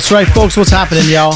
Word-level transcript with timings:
That's 0.00 0.12
right, 0.12 0.26
folks. 0.28 0.56
What's 0.56 0.70
happening, 0.70 1.04
y'all? 1.10 1.34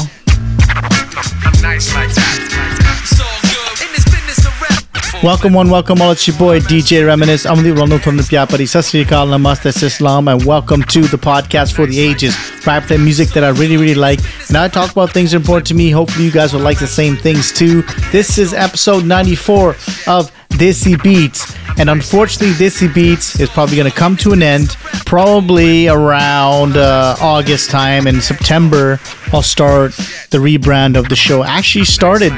Welcome, 5.21 5.53
one, 5.53 5.69
welcome 5.69 6.01
all. 6.01 6.09
It's 6.09 6.27
your 6.27 6.35
boy 6.35 6.61
DJ 6.61 7.05
Reminisce. 7.05 7.45
I'm 7.45 7.61
the 7.61 7.73
Ronald 7.73 8.01
Pyapari. 8.01 8.65
Sasrikal 8.65 9.27
Namaste 9.27 9.83
Islam, 9.83 10.27
and 10.27 10.43
welcome 10.43 10.81
to 10.81 11.01
the 11.01 11.17
podcast 11.17 11.73
for 11.73 11.85
the 11.85 11.99
ages. 11.99 12.35
I 12.65 12.79
play 12.79 12.97
music 12.97 13.29
that 13.29 13.43
I 13.43 13.49
really, 13.49 13.77
really 13.77 13.93
like, 13.93 14.19
and 14.47 14.57
I 14.57 14.67
talk 14.67 14.91
about 14.91 15.11
things 15.11 15.35
important 15.35 15.67
to 15.67 15.75
me. 15.75 15.91
Hopefully, 15.91 16.25
you 16.25 16.31
guys 16.31 16.51
will 16.51 16.61
like 16.61 16.79
the 16.79 16.87
same 16.87 17.15
things 17.15 17.51
too. 17.51 17.83
This 18.11 18.39
is 18.39 18.51
episode 18.51 19.05
94 19.05 19.69
of 20.07 20.31
Desi 20.57 21.01
Beats, 21.03 21.54
and 21.77 21.89
unfortunately, 21.89 22.55
Desi 22.55 22.93
Beats 22.93 23.39
is 23.39 23.49
probably 23.49 23.75
going 23.75 23.89
to 23.89 23.95
come 23.95 24.15
to 24.17 24.31
an 24.31 24.41
end 24.41 24.77
probably 25.05 25.87
around 25.87 26.77
uh, 26.77 27.15
August 27.19 27.69
time. 27.69 28.07
In 28.07 28.21
September, 28.21 28.99
I'll 29.33 29.41
start 29.41 29.91
the 30.29 30.37
rebrand 30.37 30.97
of 30.97 31.09
the 31.09 31.15
show. 31.15 31.43
Actually 31.43 31.85
started 31.85 32.33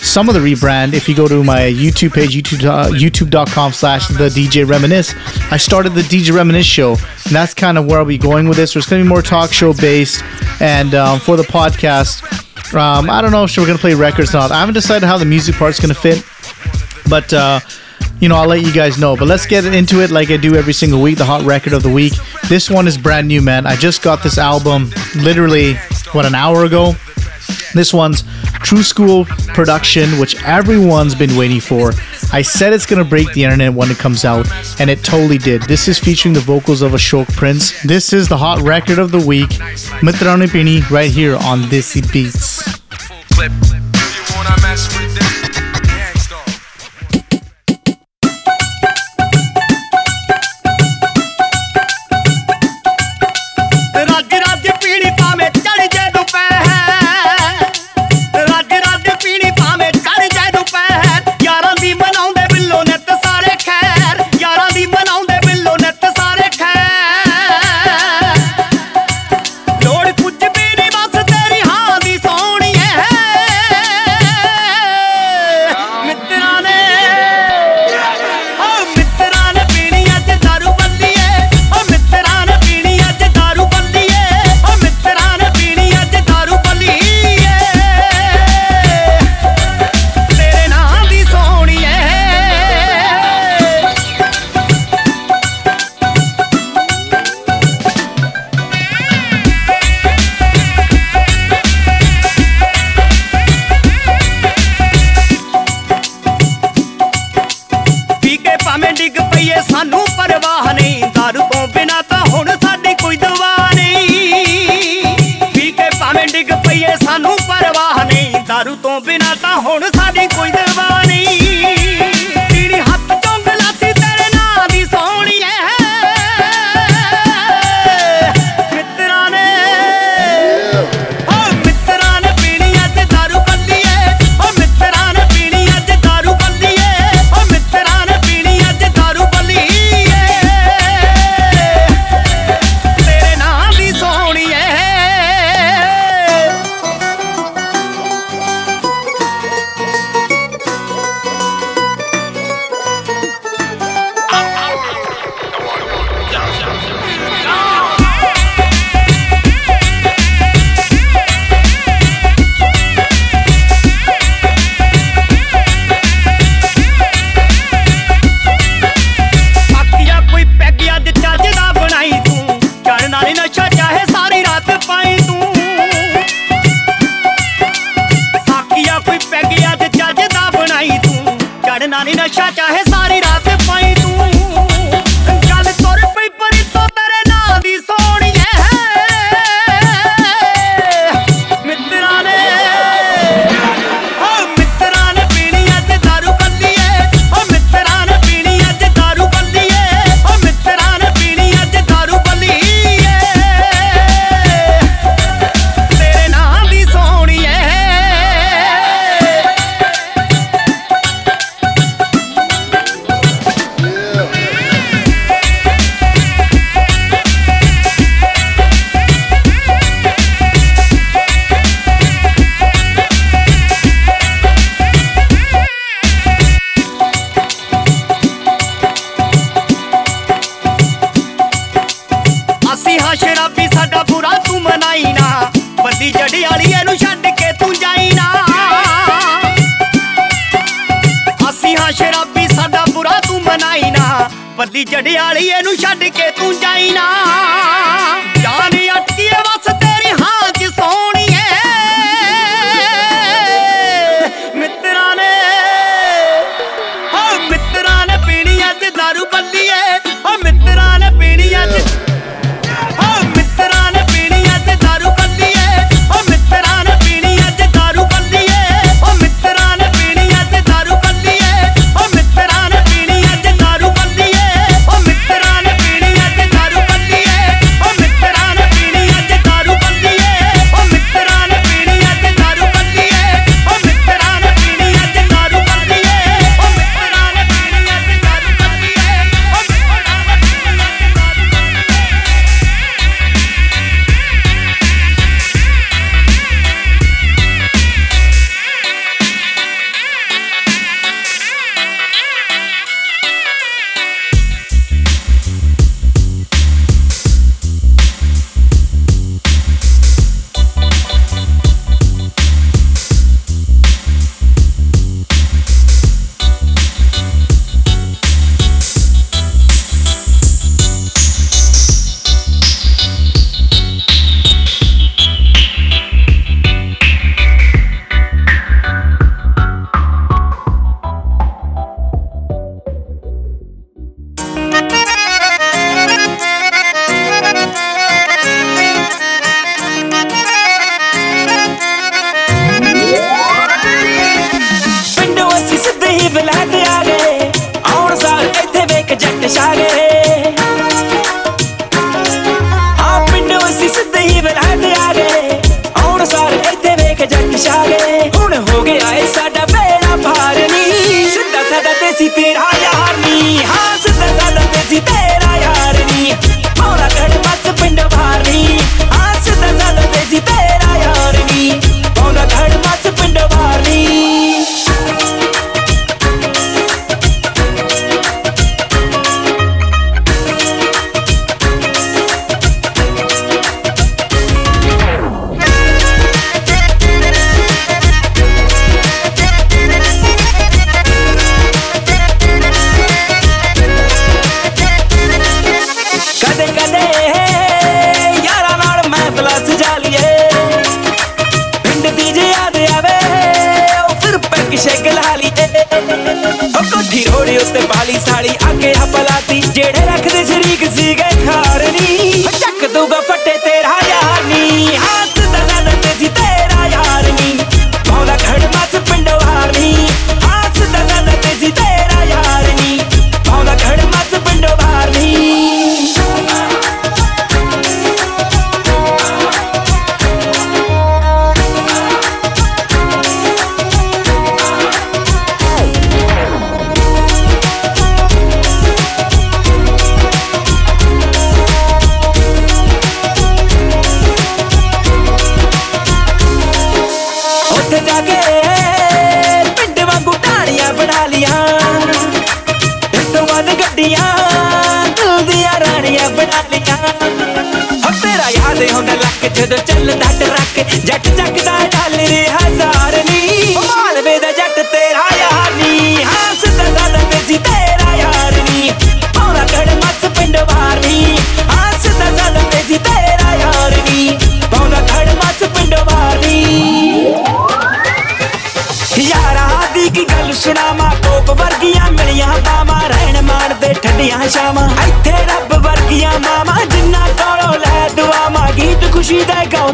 some 0.00 0.28
of 0.28 0.34
the 0.34 0.40
rebrand. 0.40 0.92
If 0.92 1.08
you 1.08 1.14
go 1.14 1.28
to 1.28 1.44
my 1.44 1.60
YouTube 1.60 2.14
page, 2.14 2.34
YouTube, 2.34 2.64
uh, 2.64 2.88
youtube.com 2.88 3.72
slash 3.72 4.08
the 4.08 4.28
DJ 4.28 4.68
Reminisce, 4.68 5.14
I 5.52 5.56
started 5.56 5.90
the 5.90 6.02
DJ 6.02 6.34
Reminisce 6.34 6.66
show. 6.66 6.90
And 6.90 7.32
that's 7.32 7.54
kind 7.54 7.78
of 7.78 7.86
where 7.86 8.00
I'll 8.00 8.04
be 8.04 8.18
going 8.18 8.48
with 8.48 8.56
this. 8.56 8.74
There's 8.74 8.86
going 8.86 9.00
to 9.00 9.04
be 9.04 9.08
more 9.08 9.22
talk 9.22 9.52
show 9.52 9.72
based. 9.72 10.24
And 10.60 10.94
um, 10.94 11.20
for 11.20 11.36
the 11.36 11.44
podcast, 11.44 12.22
um, 12.74 13.08
I 13.08 13.22
don't 13.22 13.30
know 13.30 13.44
if 13.44 13.56
we're 13.56 13.66
going 13.66 13.78
to 13.78 13.80
play 13.80 13.94
records 13.94 14.34
or 14.34 14.38
not. 14.38 14.50
I 14.50 14.58
haven't 14.58 14.74
decided 14.74 15.06
how 15.06 15.16
the 15.16 15.24
music 15.24 15.54
part's 15.54 15.78
going 15.78 15.94
to 15.94 16.00
fit. 16.00 16.24
But, 17.08 17.32
uh, 17.32 17.60
you 18.20 18.28
know, 18.28 18.36
I'll 18.36 18.48
let 18.48 18.62
you 18.62 18.72
guys 18.72 18.98
know. 18.98 19.16
But 19.16 19.28
let's 19.28 19.46
get 19.46 19.64
into 19.64 20.00
it 20.00 20.10
like 20.10 20.30
I 20.30 20.36
do 20.36 20.54
every 20.54 20.72
single 20.72 21.00
week, 21.00 21.18
the 21.18 21.24
hot 21.24 21.42
record 21.44 21.72
of 21.72 21.82
the 21.82 21.90
week. 21.90 22.12
This 22.48 22.70
one 22.70 22.86
is 22.86 22.96
brand 22.96 23.28
new, 23.28 23.40
man. 23.40 23.66
I 23.66 23.76
just 23.76 24.02
got 24.02 24.22
this 24.22 24.38
album 24.38 24.90
literally, 25.16 25.74
what, 26.12 26.26
an 26.26 26.34
hour 26.34 26.64
ago? 26.64 26.94
This 27.72 27.94
one's 27.94 28.22
Tru-Skool 28.62 29.26
Production, 29.54 30.18
which 30.18 30.42
everyone's 30.44 31.14
been 31.14 31.36
waiting 31.36 31.60
for. 31.60 31.92
I 32.32 32.42
said 32.42 32.72
it's 32.72 32.86
gonna 32.86 33.04
break 33.04 33.32
the 33.32 33.44
internet 33.44 33.72
when 33.72 33.90
it 33.90 33.98
comes 33.98 34.24
out, 34.24 34.48
and 34.80 34.90
it 34.90 35.02
totally 35.02 35.38
did. 35.38 35.62
This 35.62 35.88
is 35.88 35.98
featuring 35.98 36.34
the 36.34 36.40
vocals 36.40 36.82
of 36.82 36.92
Ashok 36.92 37.32
Prince. 37.36 37.82
This 37.82 38.12
is 38.12 38.28
the 38.28 38.36
hot 38.36 38.60
record 38.60 38.98
of 38.98 39.10
the 39.10 39.24
week, 39.24 39.50
Mittran 40.00 40.40
Neh 40.40 40.46
Peeni, 40.46 40.88
right 40.90 41.10
here 41.10 41.36
on 41.36 41.62
Desi 41.62 42.12
Beats. 42.12 42.79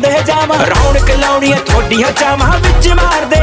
ਦੇ 0.07 0.13
ਗਾਉਂਦੇ 0.13 0.25
ਜਾਵਾਂ। 0.27 0.67
ਰੌਣਕ 0.67 1.11
ਲਾਉਣੀਆਂ 1.11 1.57
ਥੋਡੀਆਂ 1.57 2.13
ਚਾਵਾਂ 2.13 2.59
ਵਿੱਚ 2.59 2.89
ਮਾਰਦੇ 2.89 3.36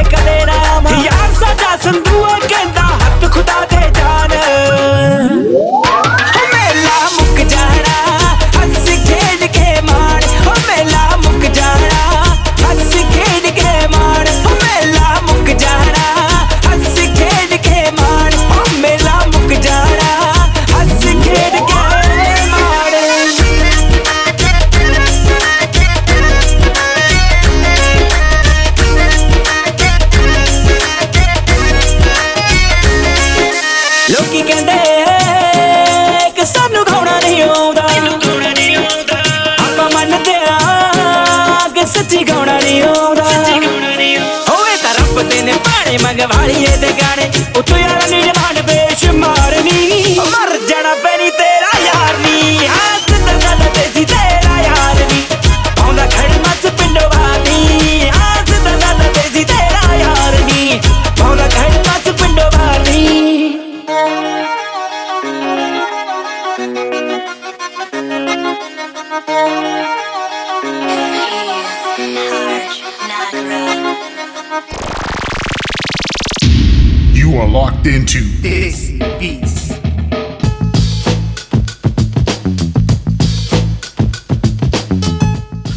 locked 78.14 78.26
into 78.26 78.42
Desi 78.42 79.18
Beats. 79.18 79.72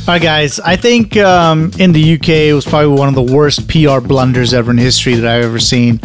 All 0.08 0.14
right, 0.14 0.22
guys. 0.22 0.60
I 0.62 0.78
think 0.78 1.18
um, 1.18 1.72
in 1.80 1.92
the 1.92 2.16
UK 2.16 2.30
it 2.30 2.54
was 2.54 2.66
probably 2.66 2.98
one 2.98 3.10
of 3.10 3.16
the 3.16 3.34
worst 3.34 3.68
PR 3.68 4.00
blunders 4.00 4.54
ever 4.54 4.72
in 4.72 4.78
history 4.78 5.16
that 5.16 5.28
I've 5.28 5.44
ever 5.44 5.60
seen. 5.60 6.00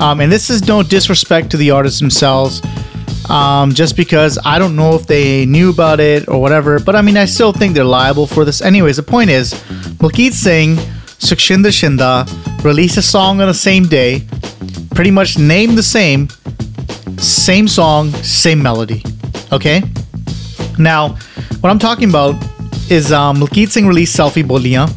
Um, 0.00 0.20
and 0.20 0.32
this 0.32 0.48
is 0.50 0.66
no 0.66 0.82
disrespect 0.82 1.50
to 1.50 1.56
the 1.56 1.70
artists 1.70 2.00
themselves, 2.00 2.62
um, 3.28 3.74
just 3.74 3.96
because 3.96 4.38
I 4.44 4.58
don't 4.58 4.76
know 4.76 4.94
if 4.94 5.06
they 5.06 5.44
knew 5.44 5.70
about 5.70 6.00
it 6.00 6.26
or 6.26 6.40
whatever. 6.40 6.80
But 6.80 6.96
I 6.96 7.02
mean, 7.02 7.16
I 7.16 7.26
still 7.26 7.52
think 7.52 7.74
they're 7.74 7.84
liable 7.84 8.26
for 8.26 8.44
this. 8.44 8.62
Anyways, 8.62 8.96
the 8.96 9.02
point 9.02 9.30
is, 9.30 9.52
Malkit 10.00 10.32
Singh, 10.32 10.76
Sukshinder 11.20 11.70
Shinda 11.70 12.64
released 12.64 12.96
a 12.96 13.02
song 13.02 13.42
on 13.42 13.48
the 13.48 13.54
same 13.54 13.84
day, 13.84 14.26
pretty 14.94 15.10
much 15.10 15.38
named 15.38 15.76
the 15.76 15.82
same, 15.82 16.28
same 17.18 17.68
song, 17.68 18.10
same 18.22 18.62
melody. 18.62 19.02
Okay. 19.52 19.82
Now, 20.78 21.16
what 21.60 21.70
I'm 21.70 21.78
talking 21.78 22.08
about 22.08 22.34
is 22.90 23.12
um, 23.12 23.36
Malkit 23.38 23.70
Singh 23.70 23.86
released 23.86 24.16
Selfie 24.16 24.44
Boliyan 24.44 24.88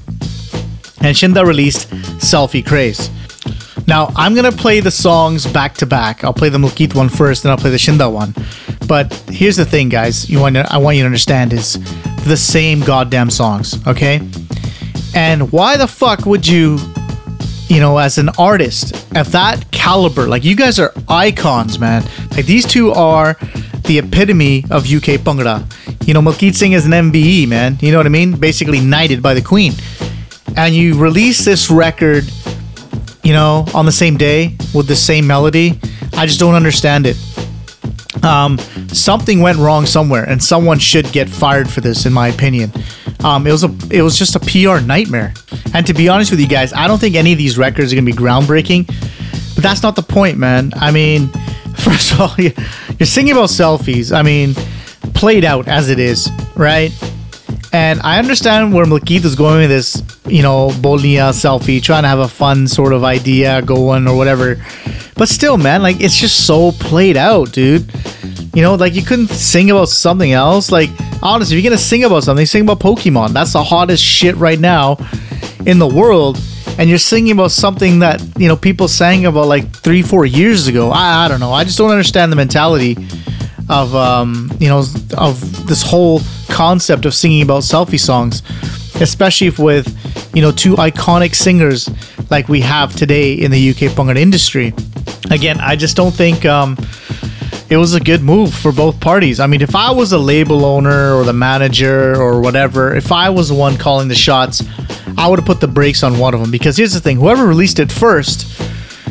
and 1.01 1.15
Shinda 1.15 1.45
released 1.45 1.89
Selfie 2.19 2.65
Craze. 2.65 3.09
Now, 3.87 4.11
I'm 4.15 4.35
gonna 4.35 4.51
play 4.51 4.81
the 4.81 4.91
songs 4.91 5.47
back 5.47 5.75
to 5.75 5.85
back. 5.85 6.23
I'll 6.23 6.33
play 6.33 6.49
the 6.49 6.57
Malkit 6.57 6.93
one 6.93 7.09
first, 7.09 7.43
then 7.43 7.51
I'll 7.51 7.57
play 7.57 7.71
the 7.71 7.77
Shinda 7.77 8.11
one. 8.11 8.33
But 8.87 9.13
here's 9.29 9.55
the 9.55 9.65
thing, 9.65 9.89
guys. 9.89 10.29
You 10.29 10.39
want 10.39 10.55
to, 10.55 10.65
I 10.71 10.77
want 10.77 10.97
you 10.97 11.03
to 11.03 11.05
understand 11.05 11.53
is 11.53 11.77
the 12.25 12.37
same 12.37 12.81
goddamn 12.81 13.29
songs, 13.29 13.85
okay? 13.87 14.21
And 15.15 15.51
why 15.51 15.77
the 15.77 15.87
fuck 15.87 16.25
would 16.25 16.45
you, 16.45 16.79
you 17.67 17.79
know, 17.79 17.97
as 17.97 18.17
an 18.17 18.29
artist 18.37 18.93
if 19.15 19.27
that 19.31 19.71
caliber, 19.88 20.27
like 20.27 20.44
you 20.44 20.53
guys 20.53 20.79
are 20.79 20.91
icons, 21.08 21.79
man. 21.79 22.03
Like 22.32 22.46
these 22.46 22.65
two 22.65 22.91
are 22.91 23.38
the 23.86 24.00
epitome 24.00 24.65
of 24.70 24.84
UK 24.84 25.15
Bhangra. 25.24 25.63
You 26.06 26.13
know, 26.13 26.20
Malkit 26.20 26.56
Singh 26.56 26.74
is 26.74 26.86
an 26.86 26.91
MBE, 26.91 27.48
man. 27.48 27.77
You 27.79 27.94
know 27.94 27.98
what 27.98 28.06
I 28.06 28.10
mean? 28.10 28.38
Basically 28.38 28.82
knighted 28.82 29.24
by 29.24 29.34
the 29.34 29.41
Queen. 29.41 29.72
And 30.58 30.75
you 30.75 31.00
release 31.01 31.46
this 31.46 31.72
record, 31.72 32.25
you 33.24 33.32
know, 33.32 33.65
on 33.74 33.86
the 33.86 33.94
same 33.94 34.17
day 34.17 34.58
with 34.75 34.89
the 34.89 34.96
same 34.96 35.25
melody. 35.25 35.79
I 36.17 36.25
just 36.25 36.38
don't 36.38 36.56
understand 36.56 37.06
it. 37.08 37.15
Um, 38.25 38.58
something 38.89 39.39
went 39.39 39.58
wrong 39.58 39.86
somewhere, 39.86 40.27
and 40.27 40.44
someone 40.44 40.79
should 40.79 41.13
get 41.13 41.29
fired 41.29 41.70
for 41.70 41.79
this, 41.79 42.06
in 42.06 42.12
my 42.12 42.27
opinion. 42.27 42.74
Um, 43.24 43.48
it 43.48 43.53
was 43.53 43.63
a, 43.63 43.74
it 43.89 44.01
was 44.01 44.20
just 44.20 44.36
a 44.36 44.39
PR 44.41 44.86
nightmare. 44.86 45.34
And 45.74 45.88
to 45.88 45.94
be 45.94 46.10
honest 46.10 46.29
with 46.32 46.41
you 46.41 46.48
guys, 46.48 46.74
I 46.74 46.89
don't 46.89 47.00
think 47.00 47.15
any 47.15 47.32
of 47.32 47.38
these 47.38 47.58
records 47.58 47.94
are 47.94 47.96
gonna 47.96 48.06
be 48.06 48.12
groundbreaking. 48.12 48.91
That's 49.67 49.83
not 49.83 49.97
the 49.97 50.01
point, 50.01 50.38
man. 50.38 50.71
I 50.77 50.91
mean, 50.91 51.27
first 51.75 52.13
of 52.13 52.21
all, 52.21 52.33
you- 52.38 52.53
you're 53.00 53.05
singing 53.05 53.33
about 53.33 53.50
selfies. 53.50 54.15
I 54.15 54.21
mean, 54.21 54.53
played 55.13 55.43
out 55.43 55.67
as 55.67 55.89
it 55.89 56.00
is, 56.00 56.29
right? 56.55 56.89
And 57.74 58.00
I 58.01 58.17
understand 58.17 58.74
where 58.74 58.86
Malkit 58.86 59.25
is 59.25 59.36
going 59.36 59.59
with 59.59 59.69
this, 59.69 60.01
you 60.25 60.41
know, 60.41 60.69
Boliyan 60.69 61.33
selfie, 61.33 61.83
trying 61.83 62.03
to 62.03 62.07
have 62.07 62.19
a 62.19 62.29
fun 62.29 62.65
sort 62.69 62.93
of 62.93 63.03
idea 63.03 63.62
going 63.62 64.07
or 64.07 64.15
whatever. 64.15 64.55
But 65.15 65.27
still, 65.27 65.57
man, 65.57 65.83
like 65.83 66.00
it's 66.00 66.15
just 66.17 66.45
so 66.47 66.71
played 66.71 67.17
out, 67.17 67.51
dude. 67.51 67.91
You 68.55 68.62
know, 68.62 68.75
like 68.75 68.93
you 68.95 69.01
couldn't 69.01 69.27
sing 69.27 69.69
about 69.69 69.89
something 69.89 70.31
else. 70.31 70.71
Like, 70.71 70.89
honestly, 71.21 71.57
if 71.57 71.63
you're 71.63 71.69
gonna 71.69 71.77
sing 71.77 72.05
about 72.05 72.24
something, 72.24 72.45
sing 72.45 72.62
about 72.62 72.79
Pokemon. 72.79 73.33
That's 73.33 73.51
the 73.51 73.63
hottest 73.63 74.01
shit 74.01 74.38
right 74.38 74.59
now 74.59 74.95
in 75.65 75.77
the 75.77 75.88
world. 75.88 76.39
And 76.79 76.89
you're 76.89 77.00
singing 77.00 77.31
about 77.31 77.51
something 77.51 78.00
that, 78.00 78.22
you 78.38 78.48
know, 78.48 78.55
people 78.55 78.88
sang 78.88 79.25
about 79.25 79.48
like 79.48 79.75
three, 79.75 80.03
four 80.03 80.25
years 80.25 80.67
ago. 80.67 80.91
I, 80.91 81.25
I 81.25 81.27
don't 81.27 81.39
know. 81.39 81.51
I 81.51 81.63
just 81.63 81.77
don't 81.77 81.89
understand 81.89 82.31
the 82.31 82.36
mentality 82.36 82.96
of 83.69 83.93
um, 83.96 84.51
you 84.60 84.69
know 84.69 84.84
of 85.17 85.67
this 85.67 85.81
whole 85.81 86.22
concept 86.50 87.05
of 87.05 87.13
singing 87.13 87.41
about 87.41 87.63
selfie 87.63 88.00
songs, 88.00 88.41
especially 89.01 89.50
with 89.51 89.88
you 90.36 90.41
know 90.41 90.51
two 90.51 90.75
iconic 90.75 91.36
singers 91.36 91.89
like 92.29 92.48
we 92.50 92.62
have 92.62 92.96
today 92.96 93.34
in 93.34 93.51
the 93.51 93.69
UK 93.69 93.91
Bhangra 93.91 94.17
industry. 94.17 94.74
Again, 95.31 95.60
I 95.60 95.75
just 95.75 95.98
don't 95.98 96.13
think 96.13 96.46
um, 96.46 96.77
it 97.69 97.77
was 97.77 97.93
a 97.93 98.00
good 98.00 98.22
move 98.22 98.53
for 98.53 98.72
both 98.72 99.00
parties. 99.00 99.39
I 99.39 99.48
mean, 99.48 99.62
if 99.62 99.75
I 99.75 99.91
was 99.91 100.13
a 100.13 100.17
label 100.17 100.63
owner 100.63 101.13
or 101.13 101.25
the 101.25 101.34
manager 101.34 102.15
or 102.15 102.39
whatever, 102.39 102.96
if 102.96 103.12
I 103.12 103.29
was 103.29 103.50
the 103.50 103.55
one 103.55 103.77
calling 103.77 104.07
the 104.07 104.15
shots, 104.15 104.63
I 105.17 105.27
would 105.27 105.39
have 105.39 105.45
put 105.45 105.59
the 105.59 105.67
brakes 105.67 106.03
on 106.03 106.19
one 106.19 106.33
of 106.33 106.39
them 106.39 106.51
because 106.51 106.77
here's 106.77 106.93
the 106.93 107.00
thing: 107.00 107.17
whoever 107.17 107.45
released 107.45 107.79
it 107.79 107.91
first 107.91 108.59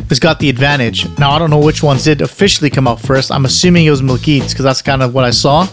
has 0.08 0.20
got 0.20 0.38
the 0.38 0.48
advantage. 0.48 1.06
Now 1.18 1.32
I 1.32 1.38
don't 1.38 1.50
know 1.50 1.58
which 1.58 1.82
ones 1.82 2.04
did 2.04 2.20
officially 2.20 2.70
come 2.70 2.86
out 2.86 3.00
first. 3.00 3.32
I'm 3.32 3.44
assuming 3.44 3.86
it 3.86 3.90
was 3.90 4.02
Malkit's 4.02 4.52
because 4.52 4.64
that's 4.64 4.82
kind 4.82 5.02
of 5.02 5.14
what 5.14 5.24
I 5.24 5.30
saw. 5.30 5.66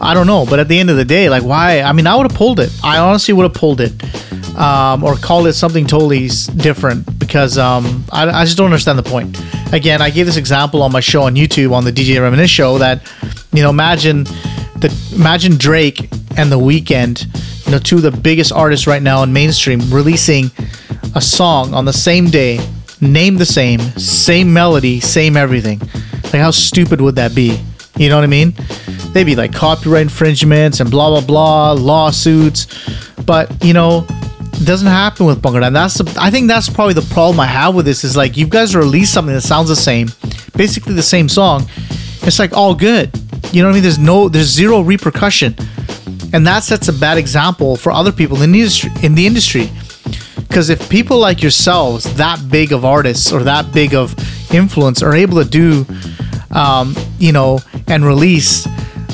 I 0.00 0.14
don't 0.14 0.26
know, 0.26 0.46
but 0.46 0.60
at 0.60 0.68
the 0.68 0.78
end 0.78 0.90
of 0.90 0.96
the 0.96 1.04
day, 1.04 1.28
like 1.28 1.42
why? 1.42 1.80
I 1.80 1.92
mean, 1.92 2.06
I 2.06 2.14
would 2.14 2.30
have 2.30 2.38
pulled 2.38 2.60
it. 2.60 2.70
I 2.82 2.98
honestly 2.98 3.34
would 3.34 3.42
have 3.42 3.54
pulled 3.54 3.80
it, 3.80 3.92
um, 4.56 5.02
or 5.02 5.16
called 5.16 5.46
it 5.48 5.54
something 5.54 5.86
totally 5.86 6.28
different 6.56 7.18
because 7.18 7.58
um, 7.58 8.04
I, 8.12 8.28
I 8.28 8.44
just 8.44 8.56
don't 8.56 8.66
understand 8.66 8.98
the 8.98 9.02
point. 9.02 9.38
Again, 9.72 10.00
I 10.00 10.10
gave 10.10 10.26
this 10.26 10.36
example 10.36 10.82
on 10.82 10.92
my 10.92 11.00
show 11.00 11.22
on 11.22 11.34
YouTube 11.34 11.72
on 11.72 11.84
the 11.84 11.92
DJ 11.92 12.20
Reminisce 12.22 12.50
show 12.50 12.78
that 12.78 13.02
you 13.52 13.62
know 13.62 13.70
imagine 13.70 14.24
the 14.76 14.94
imagine 15.14 15.56
Drake 15.56 16.08
and 16.36 16.52
The 16.52 16.58
Weeknd, 16.58 17.26
you 17.68 17.72
know, 17.72 17.78
two 17.78 17.96
of 17.96 18.02
the 18.02 18.10
biggest 18.10 18.50
artists 18.50 18.86
right 18.86 19.02
now 19.02 19.22
in 19.22 19.30
mainstream, 19.30 19.78
releasing 19.90 20.50
a 21.14 21.20
song 21.20 21.74
on 21.74 21.84
the 21.84 21.92
same 21.92 22.30
day, 22.30 22.58
name 23.02 23.36
the 23.36 23.44
same, 23.44 23.78
same 23.98 24.50
melody, 24.50 25.00
same 25.00 25.36
everything. 25.36 25.78
Like 26.24 26.40
how 26.40 26.50
stupid 26.50 27.02
would 27.02 27.16
that 27.16 27.34
be? 27.34 27.60
You 27.98 28.08
know 28.08 28.16
what 28.16 28.24
I 28.24 28.26
mean? 28.26 28.54
They'd 29.12 29.24
be 29.24 29.36
like 29.36 29.52
copyright 29.52 30.00
infringements 30.00 30.80
and 30.80 30.90
blah 30.90 31.10
blah 31.10 31.20
blah, 31.20 31.72
lawsuits. 31.72 32.68
But 33.26 33.62
you 33.62 33.74
know, 33.74 34.06
doesn't 34.64 34.88
happen 34.88 35.26
with 35.26 35.42
Bhangra. 35.42 35.66
And 35.66 35.76
that's 35.76 35.98
the, 35.98 36.16
I 36.18 36.30
think 36.30 36.48
that's 36.48 36.70
probably 36.70 36.94
the 36.94 37.06
problem 37.12 37.38
I 37.38 37.46
have 37.46 37.74
with 37.74 37.84
this 37.84 38.02
is 38.02 38.16
like 38.16 38.38
you 38.38 38.46
guys 38.46 38.74
release 38.74 39.10
something 39.10 39.34
that 39.34 39.42
sounds 39.42 39.68
the 39.68 39.76
same, 39.76 40.08
basically 40.56 40.94
the 40.94 41.02
same 41.02 41.28
song. 41.28 41.68
It's 42.22 42.38
like 42.38 42.54
all 42.54 42.74
good. 42.74 43.10
You 43.52 43.60
know 43.60 43.68
what 43.68 43.72
I 43.72 43.74
mean? 43.74 43.82
There's 43.82 43.98
no 43.98 44.30
there's 44.30 44.46
zero 44.46 44.80
repercussion. 44.80 45.54
And 46.32 46.46
that 46.46 46.62
sets 46.62 46.88
a 46.88 46.92
bad 46.92 47.18
example 47.18 47.76
for 47.76 47.90
other 47.90 48.12
people 48.12 48.42
in 48.42 48.52
the 48.52 48.60
industry 48.60 48.90
in 49.02 49.14
the 49.14 49.26
industry. 49.26 49.70
Because 50.36 50.70
if 50.70 50.88
people 50.88 51.18
like 51.18 51.42
yourselves, 51.42 52.04
that 52.14 52.50
big 52.50 52.72
of 52.72 52.84
artists 52.84 53.32
or 53.32 53.42
that 53.44 53.72
big 53.72 53.94
of 53.94 54.14
influence, 54.52 55.02
are 55.02 55.14
able 55.14 55.42
to 55.42 55.48
do, 55.48 55.86
um, 56.50 56.96
you 57.18 57.32
know, 57.32 57.60
and 57.86 58.04
release 58.04 58.66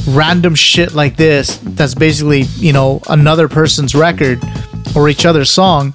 random 0.09 0.55
shit 0.55 0.95
like 0.95 1.17
this, 1.17 1.59
that's 1.63 1.95
basically, 1.95 2.43
you 2.57 2.73
know, 2.73 3.01
another 3.09 3.49
person's 3.49 3.95
record 3.95 4.39
or 4.95 5.09
each 5.09 5.27
other's 5.27 5.51
song, 5.51 5.93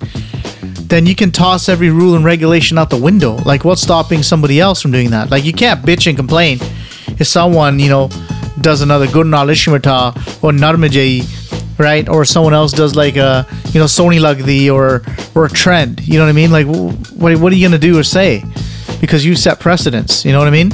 then 0.89 1.05
you 1.05 1.15
can 1.15 1.31
toss 1.31 1.69
every 1.69 1.89
rule 1.89 2.15
and 2.15 2.25
regulation 2.25 2.77
out 2.77 2.89
the 2.89 2.97
window. 2.97 3.35
Like, 3.37 3.63
what's 3.63 3.81
stopping 3.81 4.23
somebody 4.23 4.59
else 4.59 4.81
from 4.81 4.91
doing 4.91 5.11
that? 5.11 5.29
Like, 5.29 5.45
you 5.45 5.53
can't 5.53 5.81
bitch 5.85 6.07
and 6.07 6.17
complain 6.17 6.57
if 7.19 7.27
someone, 7.27 7.79
you 7.79 7.89
know, 7.89 8.09
does 8.61 8.81
another 8.81 9.07
Gurna 9.07 9.45
mata 9.45 10.13
or 10.41 10.51
Narmajai, 10.51 11.79
right? 11.79 12.07
Or 12.07 12.25
someone 12.25 12.53
else 12.53 12.71
does 12.71 12.95
like 12.95 13.15
a, 13.15 13.47
you 13.71 13.79
know, 13.79 13.85
Soni 13.85 14.19
Lagdi 14.19 14.71
or, 14.73 15.01
or 15.35 15.45
a 15.45 15.49
trend. 15.49 16.07
You 16.07 16.19
know 16.19 16.25
what 16.25 16.29
I 16.29 16.33
mean? 16.33 16.51
Like, 16.51 16.67
what, 16.67 17.37
what 17.37 17.53
are 17.53 17.55
you 17.55 17.67
going 17.67 17.79
to 17.79 17.87
do 17.87 17.97
or 17.97 18.03
say? 18.03 18.43
Because 19.01 19.25
you 19.25 19.35
set 19.35 19.59
precedence. 19.59 20.25
You 20.25 20.31
know 20.31 20.39
what 20.39 20.47
I 20.47 20.51
mean? 20.51 20.71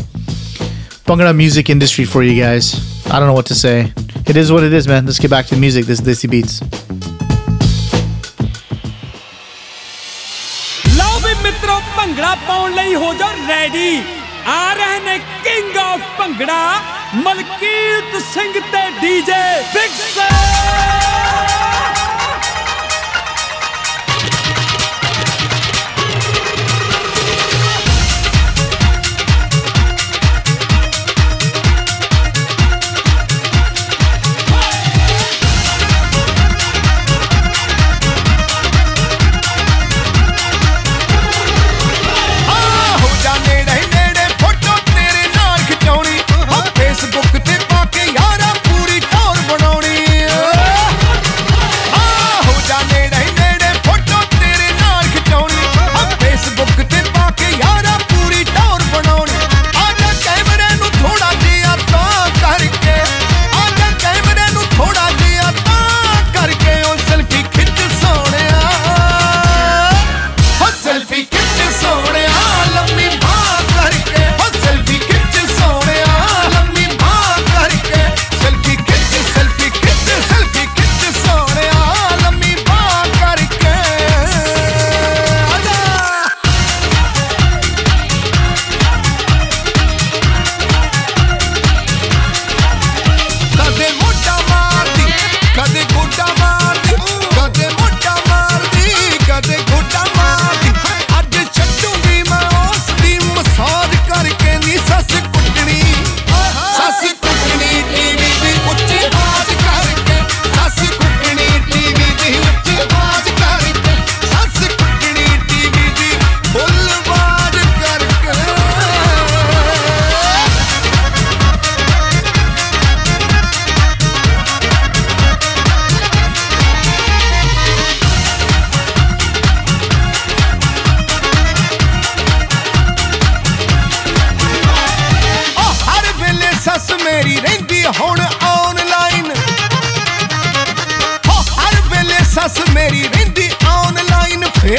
Bhangra 1.06 1.36
music 1.36 1.70
industry 1.70 2.06
for 2.06 2.24
you 2.24 2.42
guys. 2.42 3.06
I 3.08 3.20
don't 3.20 3.27
know 3.27 3.34
what 3.34 3.46
to 3.48 3.56
say. 3.56 3.94
It 4.27 4.36
is 4.36 4.51
what 4.51 4.63
it 4.63 4.74
is, 4.74 4.88
man. 4.88 5.06
Let's 5.06 5.20
get 5.20 5.30
back 5.30 5.46
to 5.48 5.56
the 5.56 5.62
music. 5.62 5.86
This 5.86 6.00
is 6.00 6.06
Desi 6.06 6.30
Beats. 6.30 6.62
Bhangra 12.06 12.34
ਪਾਉਣ 12.48 12.74
ਲਈ 12.74 12.94
ਹੋ 12.96 13.13
ਜਾ 13.13 13.32
ready 13.48 14.01
ਆ 14.48 14.74
ਰਹੇ 14.74 15.00
ਨੇ 15.06 15.18
ਮਲਕੀਤ 17.16 18.22
ਸਿੰਘ 18.24 18.54
ਤੇ 18.54 18.90
DJ 19.02 19.44
fix 19.74 20.18
ਹੋ 20.20 20.45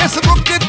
Facebook, 0.09 0.66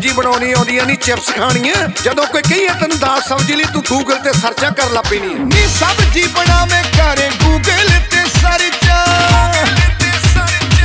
ਸਬਜ਼ੀ 0.00 0.12
ਬਣਾਉਣੀ 0.16 0.52
ਆਉਂਦੀਆਂ 0.52 0.84
ਨਹੀਂ 0.86 0.96
ਚਿਪਸ 0.96 1.26
ਖਾਣੀਆਂ। 1.36 1.74
ਜਦੋਂ 2.04 2.24
ਕੋਈ 2.26 2.42
ਕਹੀਏ 2.42 2.68
ਤੈਨੂੰ 2.80 2.98
ਦਾਲ 2.98 3.20
ਸਬਜ਼ੀ 3.22 3.54
ਲਈ, 3.54 3.64
ਤੂੰ 3.72 3.82
ਗੂਗਲ 3.88 4.18
ਤੇ 4.24 4.32
ਸਰਚਾਂ 4.32 4.70
ਕਰ 4.78 4.90
ਲਾ 4.90 5.02
ਪੈਣੀ 5.10 5.34
ਨੀ। 5.34 5.66
ਸਬਜ਼ੀ 5.74 6.26
ਬਣਾਵੇਂ 6.36 6.82
ਘਰੇ 6.96 7.28
ਗੂਗਲ 7.42 7.90
ਤੇ 8.10 8.24
ਸਰਚਾਂ 8.38 9.04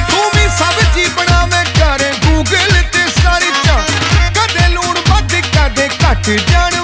ਤੂੰ 0.10 0.30
ਵੀ 0.36 0.47
ਸਬਜ਼ੀ 0.58 1.06
ਬਣਾਵੇਂ 1.17 1.63
ਘਰੇ 1.80 2.12
ਗੂਗਲ 2.25 2.82
ਤੇ 2.93 3.08
ਸਰਚਾਂ 3.21 3.82
ਕਦੇ 4.36 4.67
ਲੂਣ 4.73 4.99
ਵੱਧ, 5.10 5.36
ਕਦੇ 5.58 5.89
ਘੱਟ 6.04 6.30
ਜਾਣ। 6.51 6.74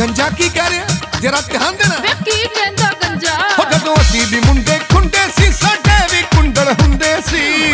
ਗੰਜਾ 0.00 0.28
ਕੀ 0.28 0.48
ਕਹਿ 0.48 0.70
ਰਿਹਾ? 0.70 0.86
ਜਰਾ 1.20 1.40
ਧਿਆਨ 1.40 1.76
ਦੇਣਾ। 1.76 1.96
ਵੇ 2.00 2.08
ਕੀ 2.24 2.48
ਕਹਿੰਦਾ 2.48 2.90
ਗੰਜਾ? 3.02 3.34
ਹੋ 3.58 3.64
ਜਦੋਂ 3.70 3.96
ਅਸੀਂ 3.96 4.26
ਵੀ 4.26 4.40
ਮੁੰਡੇ 4.40 4.78
ਖੁੰਡੇ 4.92 5.18
ਸੀ 5.38 5.52
ਸਾਡੇ 5.52 5.98
ਵੀ 6.12 6.22
ਕੁੰਡਲ 6.36 6.72
ਹੁੰਦੇ 6.82 7.16
ਸੀ। 7.30 7.72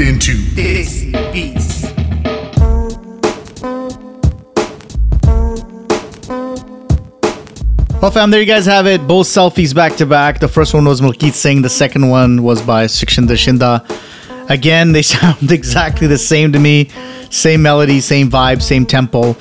Locked 0.00 0.08
into 0.08 0.32
Desi 0.54 1.12
Beats. 1.32 1.92
Well, 8.00 8.10
fam, 8.10 8.30
there 8.30 8.40
you 8.40 8.46
guys 8.46 8.64
have 8.64 8.86
it. 8.86 9.06
Both 9.06 9.26
selfies 9.26 9.74
back 9.74 9.96
to 9.96 10.06
back. 10.06 10.40
The 10.40 10.48
first 10.48 10.72
one 10.72 10.86
was 10.86 11.02
Malkit 11.02 11.34
Singh. 11.34 11.60
The 11.60 11.68
second 11.68 12.08
one 12.08 12.42
was 12.42 12.62
by 12.62 12.86
Sukshinder 12.86 13.36
Shinda. 13.36 13.84
Again, 14.48 14.92
they 14.92 15.02
sound 15.16 15.52
exactly 15.52 16.06
the 16.06 16.18
same 16.18 16.52
to 16.52 16.58
me. 16.58 16.88
Same 17.28 17.60
melody, 17.60 18.00
same 18.00 18.30
vibe, 18.30 18.62
same 18.62 18.86
tempo. 18.86 19.36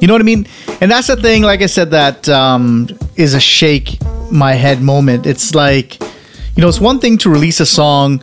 You 0.00 0.08
know 0.08 0.14
what 0.14 0.20
I 0.20 0.24
mean? 0.24 0.46
And 0.82 0.90
that's 0.90 1.06
the 1.06 1.16
thing. 1.16 1.42
Like 1.42 1.62
I 1.62 1.66
said, 1.66 1.90
that 1.92 2.28
um, 2.28 2.88
is 3.16 3.32
a 3.32 3.40
shake 3.40 3.98
my 4.30 4.52
head 4.52 4.82
moment. 4.82 5.26
It's 5.26 5.54
like, 5.54 6.00
you 6.54 6.60
know, 6.60 6.68
it's 6.68 6.80
one 6.80 7.00
thing 7.00 7.16
to 7.18 7.30
release 7.30 7.60
a 7.60 7.66
song 7.66 8.22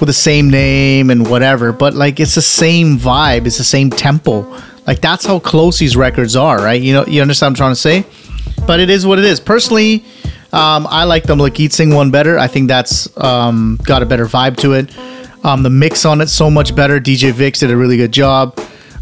with 0.00 0.08
the 0.08 0.12
same 0.12 0.50
name 0.50 1.10
and 1.10 1.28
whatever, 1.28 1.72
but 1.72 1.94
like 1.94 2.20
it's 2.20 2.34
the 2.34 2.42
same 2.42 2.98
vibe, 2.98 3.46
it's 3.46 3.58
the 3.58 3.64
same 3.64 3.90
tempo. 3.90 4.42
Like 4.86 5.00
that's 5.00 5.24
how 5.24 5.38
close 5.38 5.78
these 5.78 5.96
records 5.96 6.36
are, 6.36 6.58
right? 6.58 6.80
You 6.80 6.92
know, 6.92 7.06
you 7.06 7.22
understand 7.22 7.52
what 7.52 7.60
I'm 7.60 7.74
trying 7.74 8.02
to 8.02 8.04
say? 8.04 8.64
But 8.66 8.80
it 8.80 8.90
is 8.90 9.06
what 9.06 9.18
it 9.18 9.24
is. 9.24 9.40
Personally, 9.40 10.04
um, 10.52 10.86
I 10.88 11.04
like 11.04 11.24
the 11.24 11.34
Malkit 11.34 11.72
Singh 11.72 11.94
one 11.94 12.10
better. 12.10 12.38
I 12.38 12.46
think 12.46 12.68
that's 12.68 13.14
um, 13.18 13.78
got 13.82 14.02
a 14.02 14.06
better 14.06 14.26
vibe 14.26 14.56
to 14.58 14.74
it. 14.74 14.96
Um, 15.44 15.62
the 15.62 15.70
mix 15.70 16.04
on 16.04 16.20
it 16.20 16.28
so 16.28 16.50
much 16.50 16.74
better. 16.74 17.00
DJ 17.00 17.32
Vix 17.32 17.60
did 17.60 17.70
a 17.70 17.76
really 17.76 17.96
good 17.96 18.12
job. 18.12 18.58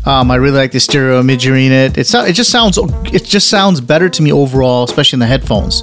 Um, 0.07 0.31
I 0.31 0.37
really 0.37 0.59
like 0.59 0.73
the 0.73 0.81
stereo 0.81 1.21
imagery 1.21 1.67
in 1.67 1.73
it. 1.73 1.97
It's 1.97 2.13
it 2.13 2.35
just 2.35 2.51
sounds 2.51 2.79
it 2.79 3.25
just 3.25 3.49
sounds 3.49 3.81
better 3.81 4.09
to 4.11 4.23
me 4.23 4.33
overall, 4.33 4.85
especially 4.85 5.17
in 5.17 5.21
the 5.21 5.27
headphones, 5.27 5.83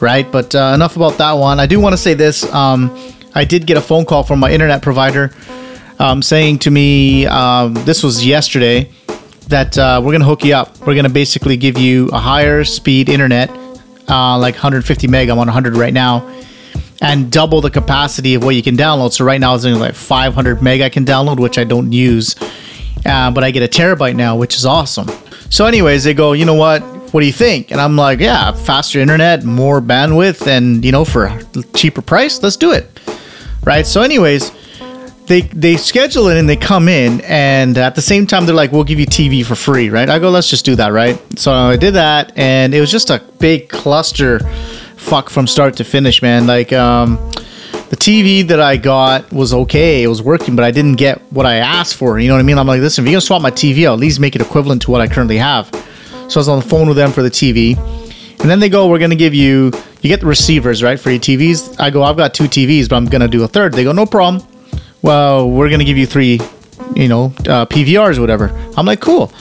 right? 0.00 0.30
But 0.30 0.54
uh, 0.54 0.72
enough 0.74 0.94
about 0.94 1.18
that 1.18 1.32
one. 1.32 1.58
I 1.58 1.66
do 1.66 1.80
want 1.80 1.92
to 1.92 1.96
say 1.96 2.14
this. 2.14 2.44
Um, 2.54 2.96
I 3.38 3.44
did 3.44 3.68
get 3.68 3.76
a 3.76 3.80
phone 3.80 4.04
call 4.04 4.24
from 4.24 4.40
my 4.40 4.50
internet 4.50 4.82
provider 4.82 5.30
um, 6.00 6.22
saying 6.22 6.58
to 6.60 6.72
me 6.72 7.24
um, 7.26 7.74
this 7.74 8.02
was 8.02 8.26
yesterday 8.26 8.90
that 9.46 9.78
uh, 9.78 10.02
we're 10.04 10.10
gonna 10.10 10.24
hook 10.24 10.44
you 10.44 10.54
up. 10.54 10.76
We're 10.80 10.96
gonna 10.96 11.08
basically 11.08 11.56
give 11.56 11.78
you 11.78 12.08
a 12.08 12.18
higher 12.18 12.64
speed 12.64 13.08
internet, 13.08 13.48
uh, 14.08 14.36
like 14.38 14.54
150 14.54 15.06
meg. 15.06 15.28
I'm 15.28 15.38
on 15.38 15.46
100 15.46 15.76
right 15.76 15.92
now, 15.92 16.28
and 17.00 17.30
double 17.30 17.60
the 17.60 17.70
capacity 17.70 18.34
of 18.34 18.42
what 18.42 18.56
you 18.56 18.62
can 18.62 18.76
download. 18.76 19.12
So 19.12 19.24
right 19.24 19.40
now 19.40 19.54
it's 19.54 19.64
only 19.64 19.78
like 19.78 19.94
500 19.94 20.60
meg 20.60 20.80
I 20.80 20.88
can 20.88 21.04
download, 21.04 21.38
which 21.38 21.58
I 21.58 21.64
don't 21.64 21.92
use, 21.92 22.34
uh, 23.06 23.30
but 23.30 23.44
I 23.44 23.52
get 23.52 23.62
a 23.62 23.68
terabyte 23.68 24.16
now, 24.16 24.34
which 24.34 24.56
is 24.56 24.66
awesome. 24.66 25.08
So, 25.48 25.64
anyways, 25.64 26.02
they 26.02 26.12
go, 26.12 26.32
you 26.32 26.44
know 26.44 26.54
what? 26.54 26.82
What 27.12 27.20
do 27.20 27.26
you 27.26 27.32
think? 27.32 27.70
And 27.70 27.80
I'm 27.80 27.96
like, 27.96 28.18
yeah, 28.18 28.50
faster 28.50 28.98
internet, 28.98 29.44
more 29.44 29.80
bandwidth, 29.80 30.46
and 30.48 30.84
you 30.84 30.90
know, 30.90 31.04
for 31.04 31.26
a 31.26 31.42
cheaper 31.74 32.02
price, 32.02 32.42
let's 32.42 32.56
do 32.56 32.72
it. 32.72 32.98
Right. 33.68 33.86
So, 33.86 34.00
anyways, 34.00 34.50
they 35.26 35.42
they 35.42 35.76
schedule 35.76 36.28
it 36.28 36.38
and 36.38 36.48
they 36.48 36.56
come 36.56 36.88
in 36.88 37.20
and 37.20 37.76
at 37.76 37.94
the 37.94 38.00
same 38.00 38.26
time 38.26 38.46
they're 38.46 38.54
like 38.54 38.72
we'll 38.72 38.82
give 38.82 38.98
you 38.98 39.04
tv 39.04 39.44
for 39.44 39.54
free 39.54 39.90
right 39.90 40.08
i 40.08 40.18
go 40.18 40.30
let's 40.30 40.48
just 40.48 40.64
do 40.64 40.74
that 40.74 40.90
right 40.90 41.20
so 41.38 41.52
i 41.52 41.76
did 41.76 41.92
that 41.92 42.32
and 42.34 42.72
it 42.72 42.80
was 42.80 42.90
just 42.90 43.10
a 43.10 43.22
big 43.38 43.68
cluster 43.68 44.38
fuck 44.96 45.28
from 45.28 45.46
start 45.46 45.76
to 45.76 45.84
finish 45.84 46.22
man 46.22 46.46
like 46.46 46.72
um 46.72 47.16
the 47.90 47.96
TV 47.96 48.46
that 48.48 48.60
I 48.60 48.76
got 48.76 49.32
was 49.32 49.54
okay. 49.54 50.02
It 50.02 50.08
was 50.08 50.20
working, 50.20 50.54
but 50.54 50.62
I 50.62 50.70
didn't 50.70 50.96
get 50.96 51.22
what 51.32 51.46
I 51.46 51.54
asked 51.54 51.94
for. 51.94 52.18
You 52.18 52.28
know 52.28 52.34
what 52.34 52.40
I 52.40 52.42
mean? 52.42 52.58
I'm 52.58 52.66
like, 52.66 52.82
listen, 52.82 53.02
if 53.02 53.08
you're 53.08 53.14
gonna 53.14 53.22
swap 53.22 53.40
my 53.40 53.50
TV 53.50 53.86
out, 53.86 53.94
at 53.94 53.98
least 53.98 54.20
make 54.20 54.36
it 54.36 54.42
equivalent 54.42 54.82
to 54.82 54.90
what 54.90 55.00
I 55.00 55.08
currently 55.08 55.38
have. 55.38 55.70
So 56.28 56.36
I 56.36 56.40
was 56.40 56.48
on 56.50 56.60
the 56.60 56.68
phone 56.68 56.86
with 56.86 56.98
them 56.98 57.12
for 57.12 57.22
the 57.22 57.30
TV. 57.30 57.76
And 58.40 58.48
then 58.48 58.60
they 58.60 58.68
go, 58.68 58.88
we're 58.88 58.98
gonna 58.98 59.16
give 59.16 59.34
you 59.34 59.72
you 60.00 60.08
get 60.08 60.20
the 60.20 60.26
receivers, 60.26 60.82
right, 60.82 60.98
for 60.98 61.10
your 61.10 61.20
TVs. 61.20 61.78
I 61.80 61.90
go, 61.90 62.02
I've 62.02 62.16
got 62.16 62.34
two 62.34 62.44
TVs, 62.44 62.88
but 62.88 62.96
I'm 62.96 63.06
gonna 63.06 63.28
do 63.28 63.42
a 63.42 63.48
third. 63.48 63.72
They 63.72 63.84
go, 63.84 63.92
no 63.92 64.06
problem. 64.06 64.46
Well, 65.02 65.50
we're 65.50 65.70
gonna 65.70 65.84
give 65.84 65.96
you 65.96 66.06
three, 66.06 66.40
you 66.94 67.08
know, 67.08 67.26
uh, 67.40 67.66
PVRs 67.66 68.18
whatever. 68.18 68.48
I'm 68.76 68.86
like, 68.86 69.00
cool. 69.00 69.32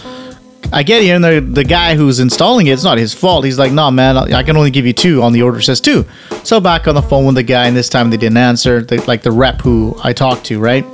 I 0.74 0.84
get 0.84 1.02
here 1.02 1.16
and 1.16 1.24
the 1.24 1.40
the 1.40 1.64
guy 1.64 1.96
who's 1.96 2.20
installing 2.20 2.68
it, 2.68 2.72
it's 2.72 2.84
not 2.84 2.98
his 2.98 3.14
fault. 3.14 3.46
He's 3.46 3.58
like, 3.58 3.72
no, 3.72 3.90
man, 3.90 4.18
I 4.18 4.44
can 4.44 4.58
only 4.58 4.72
give 4.72 4.86
you 4.86 4.94
two. 4.94 5.22
On 5.22 5.32
the 5.32 5.42
order 5.42 5.62
says 5.62 5.80
two. 5.80 6.06
So 6.44 6.60
back 6.60 6.88
on 6.88 6.96
the 6.96 7.02
phone 7.02 7.26
with 7.26 7.36
the 7.36 7.44
guy, 7.44 7.68
and 7.68 7.78
this 7.78 7.90
time 7.90 8.10
they 8.10 8.18
didn't 8.18 8.38
answer. 8.38 8.82
They, 8.82 8.98
like 9.00 9.22
the 9.22 9.32
rep 9.32 9.62
who 9.62 9.96
I 10.04 10.12
talked 10.12 10.46
to, 10.48 10.60
right? 10.60 10.86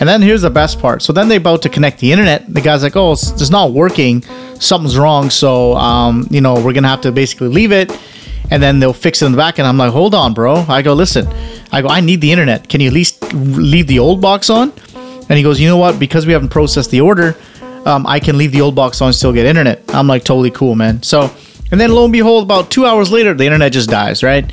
And 0.00 0.08
then 0.08 0.20
here's 0.20 0.42
the 0.42 0.50
best 0.50 0.80
part. 0.80 1.00
So 1.00 1.12
then 1.12 1.28
they're 1.28 1.38
about 1.38 1.62
to 1.62 1.68
connect 1.68 2.00
the 2.00 2.10
internet. 2.10 2.52
The 2.52 2.60
guy's 2.60 2.82
like, 2.82 2.96
oh, 2.96 3.12
it's, 3.12 3.30
it's 3.30 3.50
not 3.50 3.72
working. 3.72 4.24
Something's 4.62 4.96
wrong. 4.96 5.30
So, 5.30 5.74
um, 5.74 6.26
you 6.30 6.40
know, 6.40 6.54
we're 6.54 6.72
going 6.72 6.84
to 6.84 6.88
have 6.88 7.00
to 7.02 7.12
basically 7.12 7.48
leave 7.48 7.72
it 7.72 7.90
and 8.50 8.62
then 8.62 8.80
they'll 8.80 8.92
fix 8.92 9.22
it 9.22 9.26
in 9.26 9.32
the 9.32 9.38
back. 9.38 9.58
And 9.58 9.66
I'm 9.66 9.78
like, 9.78 9.92
hold 9.92 10.14
on, 10.14 10.34
bro. 10.34 10.56
I 10.68 10.82
go, 10.82 10.92
listen, 10.92 11.26
I 11.72 11.82
go, 11.82 11.88
I 11.88 12.00
need 12.00 12.20
the 12.20 12.30
internet. 12.30 12.68
Can 12.68 12.80
you 12.80 12.88
at 12.88 12.92
least 12.92 13.32
leave 13.32 13.86
the 13.86 13.98
old 13.98 14.20
box 14.20 14.50
on? 14.50 14.72
And 15.28 15.38
he 15.38 15.42
goes, 15.42 15.58
you 15.58 15.68
know 15.68 15.78
what? 15.78 15.98
Because 15.98 16.26
we 16.26 16.32
haven't 16.32 16.50
processed 16.50 16.90
the 16.90 17.00
order, 17.00 17.36
um, 17.86 18.06
I 18.06 18.20
can 18.20 18.36
leave 18.36 18.52
the 18.52 18.60
old 18.60 18.74
box 18.74 19.00
on 19.00 19.08
and 19.08 19.14
still 19.14 19.32
get 19.32 19.46
internet. 19.46 19.82
I'm 19.88 20.06
like, 20.06 20.24
totally 20.24 20.50
cool, 20.50 20.74
man. 20.74 21.02
So, 21.02 21.34
and 21.70 21.80
then 21.80 21.90
lo 21.92 22.04
and 22.04 22.12
behold, 22.12 22.44
about 22.44 22.70
two 22.70 22.84
hours 22.84 23.10
later, 23.10 23.32
the 23.32 23.44
internet 23.44 23.72
just 23.72 23.88
dies, 23.88 24.22
right? 24.22 24.44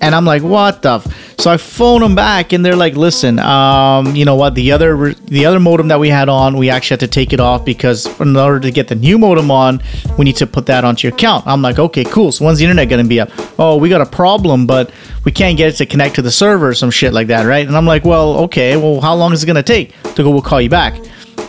And 0.00 0.14
I'm 0.14 0.24
like, 0.24 0.42
what 0.42 0.82
the? 0.82 0.96
F-? 0.96 1.34
So 1.38 1.50
I 1.50 1.56
phone 1.56 2.00
them 2.00 2.14
back, 2.14 2.52
and 2.52 2.64
they're 2.64 2.76
like, 2.76 2.96
listen, 2.96 3.38
um, 3.38 4.14
you 4.16 4.24
know 4.24 4.36
what? 4.36 4.54
The 4.54 4.72
other 4.72 5.14
the 5.14 5.46
other 5.46 5.60
modem 5.60 5.88
that 5.88 6.00
we 6.00 6.08
had 6.08 6.28
on, 6.28 6.56
we 6.56 6.70
actually 6.70 6.94
had 6.94 7.00
to 7.00 7.08
take 7.08 7.32
it 7.32 7.40
off 7.40 7.64
because 7.64 8.06
in 8.20 8.36
order 8.36 8.60
to 8.60 8.70
get 8.70 8.88
the 8.88 8.94
new 8.94 9.18
modem 9.18 9.50
on, 9.50 9.82
we 10.18 10.24
need 10.24 10.36
to 10.36 10.46
put 10.46 10.66
that 10.66 10.84
onto 10.84 11.08
your 11.08 11.14
account. 11.14 11.46
I'm 11.46 11.62
like, 11.62 11.78
okay, 11.78 12.04
cool. 12.04 12.32
So 12.32 12.44
when's 12.44 12.58
the 12.58 12.64
internet 12.64 12.88
gonna 12.88 13.04
be 13.04 13.20
up? 13.20 13.30
Oh, 13.58 13.76
we 13.76 13.88
got 13.88 14.00
a 14.00 14.06
problem, 14.06 14.66
but 14.66 14.90
we 15.24 15.32
can't 15.32 15.56
get 15.56 15.68
it 15.68 15.76
to 15.76 15.86
connect 15.86 16.14
to 16.16 16.22
the 16.22 16.30
server, 16.30 16.68
or 16.68 16.74
some 16.74 16.90
shit 16.90 17.12
like 17.12 17.28
that, 17.28 17.44
right? 17.44 17.66
And 17.66 17.76
I'm 17.76 17.86
like, 17.86 18.04
well, 18.04 18.38
okay, 18.44 18.76
well, 18.76 19.00
how 19.00 19.14
long 19.14 19.32
is 19.32 19.42
it 19.42 19.46
gonna 19.46 19.62
take? 19.62 19.94
To 20.14 20.22
go, 20.22 20.30
we'll 20.30 20.42
call 20.42 20.60
you 20.60 20.70
back, 20.70 20.94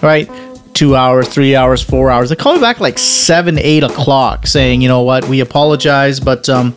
right? 0.02 0.30
Two 0.78 0.96
hours, 0.96 1.28
three 1.28 1.56
hours, 1.56 1.82
four 1.82 2.12
hours. 2.12 2.30
They 2.30 2.36
call 2.36 2.54
me 2.54 2.62
back 2.62 2.80
like 2.80 3.00
seven, 3.00 3.58
eight 3.58 3.82
o'clock, 3.82 4.46
saying, 4.46 4.80
you 4.80 4.88
know 4.88 5.02
what, 5.02 5.28
we 5.28 5.40
apologize, 5.40 6.20
but 6.20 6.48
um, 6.50 6.76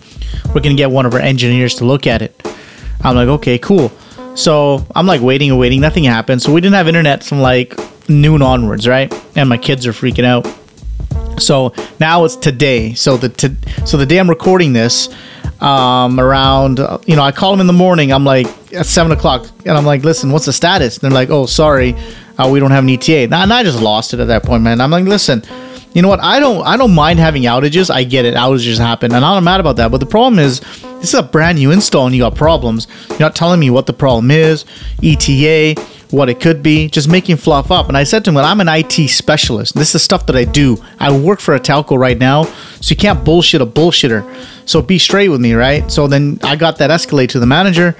we're 0.55 0.63
gonna 0.63 0.75
get 0.75 0.91
one 0.91 1.05
of 1.05 1.13
our 1.13 1.21
engineers 1.21 1.75
to 1.77 1.85
look 1.85 2.07
at 2.07 2.23
it. 2.23 2.35
I'm 3.03 3.15
like, 3.15 3.29
okay, 3.29 3.59
cool. 3.59 3.93
So 4.37 4.87
I'm 4.97 5.07
like 5.07 5.21
waiting 5.21 5.51
and 5.51 5.61
waiting, 5.61 5.83
nothing 5.83 6.05
happened. 6.05 6.41
So 6.41 6.51
we 6.51 6.63
didn't 6.63 6.77
have 6.77 6.89
internet 6.89 7.23
from 7.23 7.41
like 7.41 7.79
noon 8.09 8.41
onwards, 8.41 8.89
right? 8.89 9.13
And 9.37 9.51
my 9.51 9.59
kids 9.59 9.87
are 9.87 9.93
freaking 9.93 10.25
out. 10.25 10.47
So 11.39 11.75
now 11.99 12.25
it's 12.25 12.37
today. 12.37 12.95
So 12.95 13.19
the 13.19 13.55
so 13.85 13.99
the 13.99 14.07
day 14.07 14.19
I'm 14.19 14.31
recording 14.31 14.73
this, 14.73 15.15
um, 15.61 16.19
around 16.19 16.81
uh, 16.81 16.99
you 17.05 17.17
know 17.17 17.23
I 17.23 17.33
call 17.33 17.51
them 17.51 17.61
in 17.61 17.67
the 17.67 17.75
morning. 17.75 18.13
I'm 18.13 18.25
like 18.25 18.47
at 18.73 18.87
seven 18.87 19.13
o'clock, 19.13 19.47
and 19.67 19.77
I'm 19.77 19.85
like, 19.85 20.05
listen, 20.05 20.31
what's 20.33 20.47
the 20.47 20.55
status? 20.55 20.97
And 20.97 21.03
they're 21.03 21.15
like, 21.15 21.29
oh, 21.29 21.45
sorry, 21.45 21.95
we 22.48 22.61
don't 22.61 22.70
have 22.70 22.85
an 22.85 22.90
ETA. 22.90 23.24
And 23.24 23.35
I- 23.35 23.62
just 23.62 23.81
lost 23.83 24.14
it 24.14 24.20
at 24.20 24.29
that 24.29 24.42
point, 24.42 24.62
man. 24.62 24.81
I'm 24.81 24.90
like, 24.90 25.05
listen, 25.05 25.42
you 25.92 26.03
know 26.03 26.09
what? 26.09 26.20
I 26.20 26.38
don't 26.38 26.64
I 26.64 26.76
don't 26.76 26.94
mind 26.94 27.18
having 27.18 27.42
outages. 27.42 27.90
I 27.90 28.05
get 28.05 28.24
it. 28.24 28.35
Outages 28.35 28.79
happen, 28.79 29.12
and 29.12 29.24
I'm 29.24 29.35
not 29.35 29.42
mad 29.42 29.61
about 29.61 29.76
that. 29.76 29.90
But 29.90 29.98
the 29.98 30.07
problem 30.07 30.38
is, 30.38 30.61
this 31.00 31.12
is 31.12 31.14
a 31.14 31.22
brand 31.22 31.59
new 31.59 31.72
install, 31.72 32.07
and 32.07 32.14
you 32.14 32.22
got 32.22 32.37
problems. 32.37 32.87
You're 33.11 33.18
not 33.18 33.35
telling 33.35 33.59
me 33.59 33.70
what 33.70 33.87
the 33.87 33.92
problem 33.92 34.31
is, 34.31 34.64
ETA, 35.03 35.74
what 36.11 36.29
it 36.29 36.40
could 36.40 36.62
be, 36.62 36.88
just 36.88 37.09
making 37.09 37.37
fluff 37.37 37.70
up. 37.70 37.88
And 37.88 37.96
I 37.96 38.05
said 38.05 38.24
to 38.24 38.31
him, 38.31 38.37
well, 38.37 38.44
I'm 38.44 38.61
an 38.61 38.68
IT 38.68 39.09
specialist. 39.09 39.74
This 39.74 39.94
is 39.94 40.03
stuff 40.03 40.26
that 40.26 40.37
I 40.37 40.44
do. 40.44 40.76
I 40.98 41.16
work 41.16 41.40
for 41.40 41.55
a 41.55 41.61
telco 41.61 41.98
right 41.98 42.18
now, 42.18 42.44
so 42.44 42.90
you 42.90 42.96
can't 42.96 43.24
bullshit 43.24 43.61
a 43.61 43.66
bullshitter. 43.66 44.24
So 44.66 44.83
be 44.83 44.98
straight 44.98 45.29
with 45.29 45.40
me, 45.40 45.55
right? 45.55 45.90
So 45.90 46.07
then 46.07 46.38
I 46.42 46.57
got 46.57 46.79
that 46.79 46.90
escalate 46.90 47.31
to 47.31 47.40
the 47.40 47.46
manager. 47.46 47.96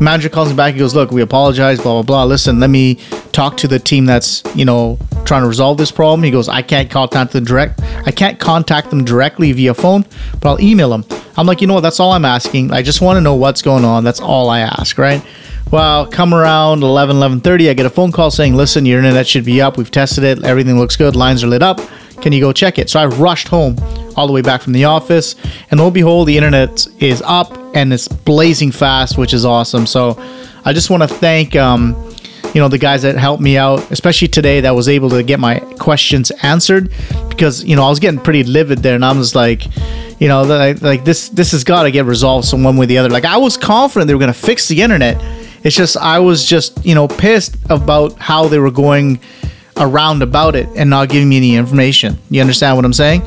Manager 0.00 0.28
calls 0.28 0.50
me 0.50 0.54
back. 0.54 0.74
He 0.74 0.78
goes, 0.78 0.94
"Look, 0.94 1.10
we 1.10 1.22
apologize. 1.22 1.80
Blah 1.80 1.94
blah 1.94 2.02
blah. 2.02 2.24
Listen, 2.24 2.60
let 2.60 2.70
me 2.70 2.98
talk 3.32 3.56
to 3.58 3.68
the 3.68 3.78
team 3.78 4.04
that's 4.06 4.42
you 4.54 4.64
know 4.64 4.98
trying 5.24 5.42
to 5.42 5.48
resolve 5.48 5.78
this 5.78 5.90
problem." 5.90 6.22
He 6.22 6.30
goes, 6.30 6.48
"I 6.48 6.62
can't 6.62 6.90
contact 6.90 7.32
them 7.32 7.44
direct. 7.44 7.80
I 8.04 8.10
can't 8.10 8.38
contact 8.38 8.90
them 8.90 9.04
directly 9.04 9.52
via 9.52 9.74
phone, 9.74 10.04
but 10.40 10.48
I'll 10.50 10.60
email 10.60 10.90
them." 10.90 11.04
I'm 11.38 11.46
like, 11.46 11.60
you 11.60 11.66
know 11.66 11.74
what? 11.74 11.82
That's 11.82 12.00
all 12.00 12.12
I'm 12.12 12.24
asking. 12.24 12.72
I 12.72 12.82
just 12.82 13.02
want 13.02 13.18
to 13.18 13.20
know 13.20 13.34
what's 13.34 13.60
going 13.60 13.84
on. 13.84 14.04
That's 14.04 14.20
all 14.20 14.48
I 14.48 14.60
ask, 14.60 14.96
right? 14.96 15.22
Well, 15.70 16.06
come 16.06 16.32
around 16.32 16.82
11, 16.82 17.16
11.30, 17.16 17.68
I 17.68 17.74
get 17.74 17.86
a 17.86 17.90
phone 17.90 18.12
call 18.12 18.30
saying, 18.30 18.54
listen, 18.54 18.86
your 18.86 18.98
internet 18.98 19.26
should 19.26 19.44
be 19.44 19.60
up. 19.60 19.76
We've 19.76 19.90
tested 19.90 20.24
it. 20.24 20.44
Everything 20.44 20.78
looks 20.78 20.96
good. 20.96 21.16
Lines 21.16 21.42
are 21.42 21.48
lit 21.48 21.62
up. 21.62 21.80
Can 22.22 22.32
you 22.32 22.40
go 22.40 22.52
check 22.52 22.78
it? 22.78 22.88
So 22.88 23.00
I 23.00 23.06
rushed 23.06 23.48
home 23.48 23.76
all 24.16 24.26
the 24.26 24.32
way 24.32 24.42
back 24.42 24.62
from 24.62 24.72
the 24.72 24.84
office. 24.84 25.34
And 25.70 25.78
lo 25.80 25.86
and 25.86 25.94
behold, 25.94 26.28
the 26.28 26.36
internet 26.36 26.86
is 27.00 27.20
up 27.26 27.55
and 27.76 27.92
it's 27.92 28.08
blazing 28.08 28.72
fast, 28.72 29.18
which 29.18 29.34
is 29.34 29.44
awesome. 29.44 29.86
So 29.86 30.16
I 30.64 30.72
just 30.72 30.88
want 30.88 31.02
to 31.02 31.08
thank, 31.08 31.54
um, 31.54 31.94
you 32.54 32.60
know, 32.60 32.68
the 32.68 32.78
guys 32.78 33.02
that 33.02 33.16
helped 33.16 33.42
me 33.42 33.58
out, 33.58 33.90
especially 33.90 34.28
today 34.28 34.62
that 34.62 34.74
was 34.74 34.88
able 34.88 35.10
to 35.10 35.22
get 35.22 35.38
my 35.38 35.58
questions 35.78 36.30
answered 36.42 36.90
because, 37.28 37.62
you 37.64 37.76
know, 37.76 37.84
I 37.84 37.90
was 37.90 37.98
getting 38.00 38.18
pretty 38.18 38.44
livid 38.44 38.78
there 38.78 38.94
and 38.94 39.04
I'm 39.04 39.18
just 39.18 39.34
like, 39.34 39.66
you 40.18 40.26
know, 40.26 40.42
like, 40.42 40.80
like 40.80 41.04
this, 41.04 41.28
this 41.28 41.52
has 41.52 41.64
got 41.64 41.82
to 41.82 41.90
get 41.90 42.06
resolved 42.06 42.48
some 42.48 42.62
one 42.62 42.78
way 42.78 42.84
or 42.84 42.86
the 42.86 42.96
other. 42.96 43.10
Like 43.10 43.26
I 43.26 43.36
was 43.36 43.58
confident 43.58 44.08
they 44.08 44.14
were 44.14 44.20
going 44.20 44.32
to 44.32 44.38
fix 44.38 44.68
the 44.68 44.80
internet. 44.80 45.22
It's 45.62 45.76
just 45.76 45.98
I 45.98 46.20
was 46.20 46.46
just 46.46 46.86
you 46.86 46.94
know 46.94 47.08
pissed 47.08 47.56
about 47.68 48.18
how 48.18 48.48
they 48.48 48.58
were 48.58 48.70
going 48.70 49.20
around 49.76 50.22
about 50.22 50.56
it 50.56 50.68
and 50.76 50.88
not 50.88 51.10
giving 51.10 51.28
me 51.28 51.36
any 51.36 51.56
information. 51.56 52.18
You 52.30 52.40
understand 52.40 52.76
what 52.76 52.86
I'm 52.86 52.94
saying? 52.94 53.22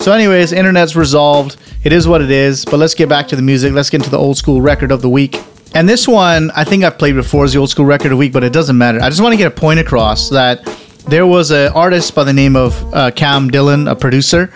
So, 0.00 0.12
anyways, 0.12 0.52
internet's 0.52 0.96
resolved. 0.96 1.58
It 1.84 1.92
is 1.92 2.08
what 2.08 2.22
it 2.22 2.30
is. 2.30 2.64
But 2.64 2.78
let's 2.78 2.94
get 2.94 3.10
back 3.10 3.28
to 3.28 3.36
the 3.36 3.42
music. 3.42 3.74
Let's 3.74 3.90
get 3.90 3.98
into 3.98 4.08
the 4.08 4.18
old 4.18 4.38
school 4.38 4.62
record 4.62 4.92
of 4.92 5.02
the 5.02 5.10
week. 5.10 5.38
And 5.74 5.86
this 5.86 6.08
one, 6.08 6.50
I 6.52 6.64
think 6.64 6.84
I've 6.84 6.98
played 6.98 7.16
before 7.16 7.44
as 7.44 7.52
the 7.52 7.58
old 7.58 7.68
school 7.68 7.84
record 7.84 8.06
of 8.06 8.12
the 8.12 8.16
week, 8.16 8.32
but 8.32 8.42
it 8.42 8.52
doesn't 8.52 8.78
matter. 8.78 8.98
I 8.98 9.10
just 9.10 9.20
want 9.20 9.34
to 9.34 9.36
get 9.36 9.46
a 9.46 9.54
point 9.54 9.78
across 9.78 10.30
that 10.30 10.64
there 11.06 11.26
was 11.26 11.50
an 11.50 11.72
artist 11.74 12.14
by 12.14 12.24
the 12.24 12.32
name 12.32 12.56
of 12.56 12.94
uh, 12.94 13.10
Kam 13.10 13.50
Dhillon, 13.50 13.90
a 13.90 13.94
producer, 13.94 14.50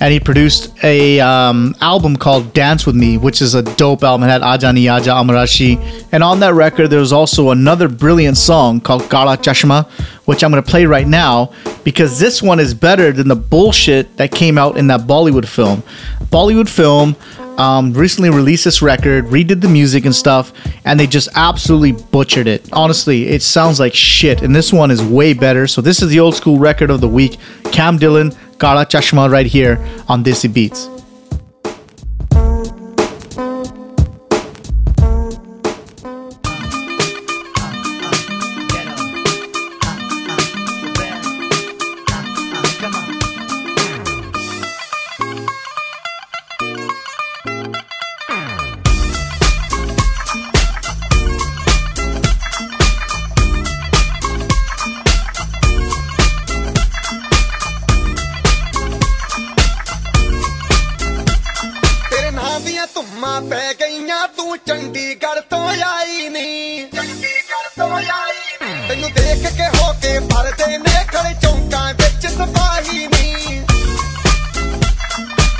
and 0.00 0.12
he 0.12 0.18
produced 0.18 0.72
a 0.82 1.20
um, 1.20 1.74
album 1.80 2.16
called 2.16 2.52
Dance 2.54 2.86
with 2.86 2.96
Me, 2.96 3.18
which 3.18 3.42
is 3.42 3.54
a 3.54 3.62
dope 3.62 4.02
album. 4.02 4.26
It 4.28 4.32
had 4.32 4.42
Aja 4.42 4.72
Amarashi, 4.72 6.08
and 6.10 6.22
on 6.22 6.40
that 6.40 6.54
record 6.54 6.88
there 6.88 7.00
was 7.00 7.12
also 7.12 7.50
another 7.50 7.88
brilliant 7.88 8.38
song 8.38 8.80
called 8.80 9.08
Kala 9.10 9.36
Chashma, 9.36 9.88
which 10.24 10.42
I'm 10.42 10.50
gonna 10.50 10.62
play 10.62 10.86
right 10.86 11.06
now 11.06 11.52
because 11.84 12.18
this 12.18 12.42
one 12.42 12.58
is 12.58 12.72
better 12.74 13.12
than 13.12 13.28
the 13.28 13.36
bullshit 13.36 14.16
that 14.16 14.32
came 14.32 14.58
out 14.58 14.76
in 14.76 14.86
that 14.88 15.02
Bollywood 15.02 15.46
film. 15.46 15.82
Bollywood 16.24 16.68
film 16.68 17.16
um, 17.58 17.92
recently 17.92 18.30
released 18.30 18.64
this 18.64 18.80
record, 18.80 19.26
redid 19.26 19.60
the 19.60 19.68
music 19.68 20.06
and 20.06 20.14
stuff, 20.14 20.52
and 20.84 20.98
they 20.98 21.06
just 21.06 21.28
absolutely 21.34 21.92
butchered 21.92 22.46
it. 22.46 22.66
Honestly, 22.72 23.28
it 23.28 23.42
sounds 23.42 23.78
like 23.78 23.94
shit, 23.94 24.40
and 24.40 24.56
this 24.56 24.72
one 24.72 24.90
is 24.90 25.02
way 25.02 25.34
better. 25.34 25.66
So 25.66 25.82
this 25.82 26.00
is 26.00 26.08
the 26.08 26.20
old 26.20 26.34
school 26.34 26.58
record 26.58 26.90
of 26.90 27.02
the 27.02 27.08
week. 27.08 27.38
Kam 27.64 27.98
Dhillon, 27.98 28.34
Kala 28.60 28.84
Chashma, 28.84 29.30
right 29.30 29.46
here 29.46 29.80
on 30.06 30.22
Desi 30.22 30.52
Beats. 30.52 30.99
ਦੀਆਂ 63.20 63.40
ਧੁੰਮਾਂ 63.40 63.40
ਪੈ 63.50 63.72
ਗਈਆਂ, 63.80 64.26
ਤੂੰ 64.36 64.56
ਚੰਡੀਗੜ੍ਹ 64.66 65.40
ਤੋਂ 65.50 65.68
ਆਈ 65.86 66.28
ਨੀ। 66.28 66.84
ਚੰਡੀਗੜ੍ਹ 66.92 67.68
ਤੋਂ 67.76 67.90
ਆਈ 67.90 68.56
ਨੀ 68.62 68.88
ਤੈਨੂੰ 68.88 69.10
ਦੇਖ 69.12 69.46
ਕੇ 69.56 69.66
ਹੋ 69.76 69.92
ਕੇ 70.02 70.18
ਭਰਦੇ 70.30 70.78
ਨੇ, 70.78 71.04
ਖੜੇ 71.12 71.34
ਚੌਂਕਾਂ 71.42 71.92
ਵਿੱਚ 71.94 72.26
ਸਿਪਾਹੀ 72.26 73.06
ਨੀ। 73.06 73.60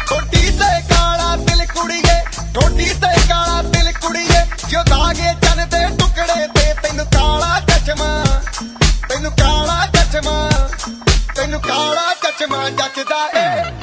ਟੋਟੀ 0.09 0.51
ਤੇ 0.51 0.71
ਕਾਲਾ 0.91 1.37
ਦਿਲ 1.37 1.67
ਕੁੜੀਏ 1.75 2.21
ਟੋਟੀ 2.55 2.89
ਤੇ 2.95 3.13
ਕਾਲਾ 3.29 3.63
ਦਿਲ 3.63 3.93
ਕੁੜੀਏ 4.01 4.45
ਜੋ 4.69 4.83
ਦਾਗੇ 4.91 5.35
ਚੰਨ 5.45 5.69
ਦੇ 5.69 5.85
ਟੁਕੜੇ 5.99 6.47
ਤੇ 6.57 6.75
ਤੈਨੂੰ 6.83 7.07
ਕਾਲਾ 7.15 7.61
ਚਸ਼ਮਾ। 7.69 8.25
ਤੈਨੂੰ 9.09 9.33
ਕਾਲਾ 9.33 9.87
ਚਸ਼ਮਾ, 9.95 10.49
ਤੈਨੂੰ 11.37 11.61
ਕਾਲਾ 11.61 12.15
ਚਸ਼ਮਾ 12.23 12.69
ਜੱਜਦਾ 12.71 13.27
ਏ। 13.37 13.80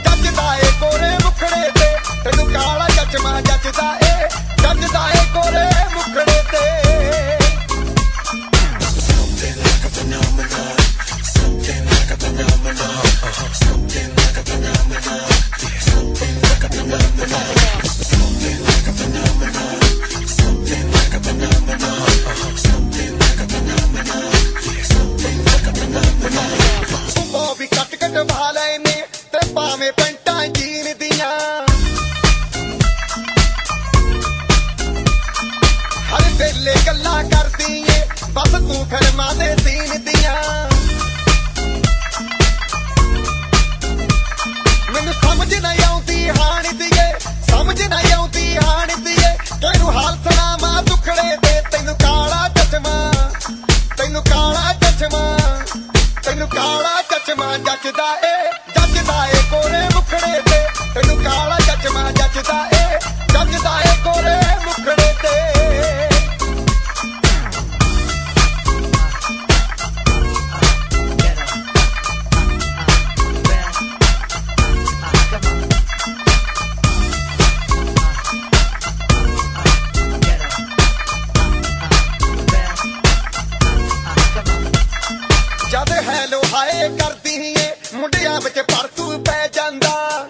ਮੁੰਡਿਆਂ 88.58 88.64
ਵਿੱਚ 88.64 88.72
ਪਰਤੂ 88.72 89.18
ਪੈ 89.24 89.47
ਜਾਂਦਾ। 89.53 90.28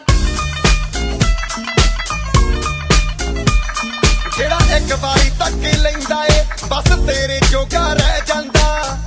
ਜਿਹੜਾ 4.37 4.59
ਇੱਕ 4.77 4.93
ਵਾਰੀ 4.93 5.29
ਤੱਕ 5.39 5.75
ਲੈਂਦਾ 5.77 6.23
ਏ, 6.25 6.43
ਬਸ 6.69 6.89
ਤੇਰੇ 7.07 7.39
ਜੋਗਾ 7.51 7.93
ਰਹਿ 7.93 8.21
ਜਾਂਦਾ। 8.27 8.97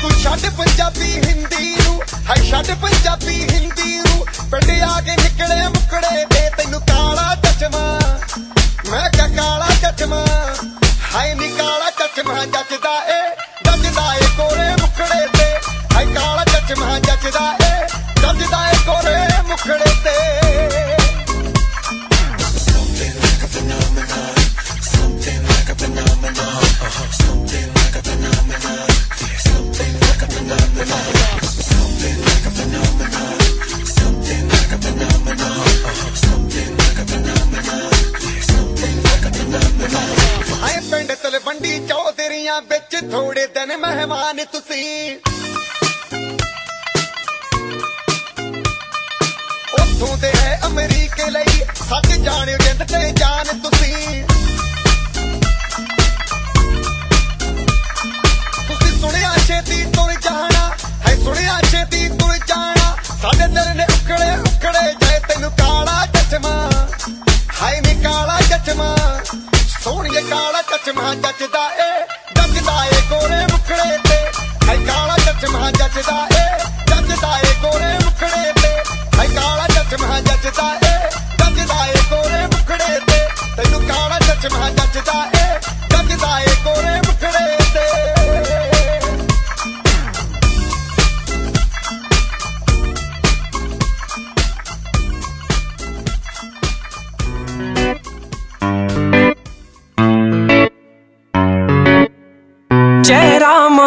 ਤੂੰ 0.00 0.10
ਛੱਡ 0.22 0.48
ਪੰਜਾਬੀ 0.58 1.12
ਹਿੰਦੀ 1.16 1.74
ਨੂੰ, 1.76 2.00
ਹਾਏ 2.28 2.50
ਛੱਡ 2.50 2.74
ਪੰਜਾਬੀ 2.82 3.40
ਹਿੰਦੀ 3.50 3.98
ਨੂੰ। 3.98 4.26
ਪਿੰਡ 4.50 4.70
ਆ 4.82 5.00
ਕੇ 5.00 5.16
ਨਿਕਲੇ 5.22 5.66
ਮੁਕੜੇ 5.68 6.24
ਤੇ 6.24 6.48
ਤੈਨੂੰ 6.56 6.80
ਕਾਲਾ 6.80 7.34
ਚਸ਼ਮਾ। 7.44 7.98
ਮੈਂ 8.90 9.08
ਕਿਹਾ 9.10 9.28
ਕਾਲਾ 9.28 9.68
ਚਸ਼ਮਾ, 9.82 10.24
ਹਾਏ 11.14 11.34
ਨੀ 11.34 11.48
ਕਾਲਾ 11.58 11.90
ਚਸ਼ਮਾ 11.90 12.44
ਜੱਜਦਾ 12.44 13.00
ਜੱਜਦਾ 13.04 13.13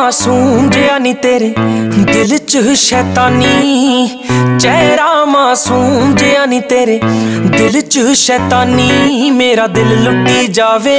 ਮਾਸੂਮ 0.08 0.70
ਜਿਹਾ 0.70 0.98
ਨੀ 0.98 1.12
ਤੇਰੇ 1.14 1.48
ਦਿਲ 2.12 2.38
'ਚ 2.38 2.58
ਸ਼ੈਤਾਨੀ। 2.78 4.08
ਚਿਹਰਾ 4.62 5.26
ਮਾਸੂਮ 5.26 6.14
ਜਿਹਾ 6.16 6.46
ਨੀ 6.46 6.60
ਤੇਰੇ 6.70 7.00
ਦਿਲ 7.48 7.80
'ਚ 7.82 8.00
ਸ਼ੈਤਾਨੀ। 8.16 9.32
ਮੇਰਾ 9.32 9.66
ਦਿਲ 9.68 9.90
ਲੁੱਟੀ 10.04 10.48
ਜਾਵੇ, 10.48 10.96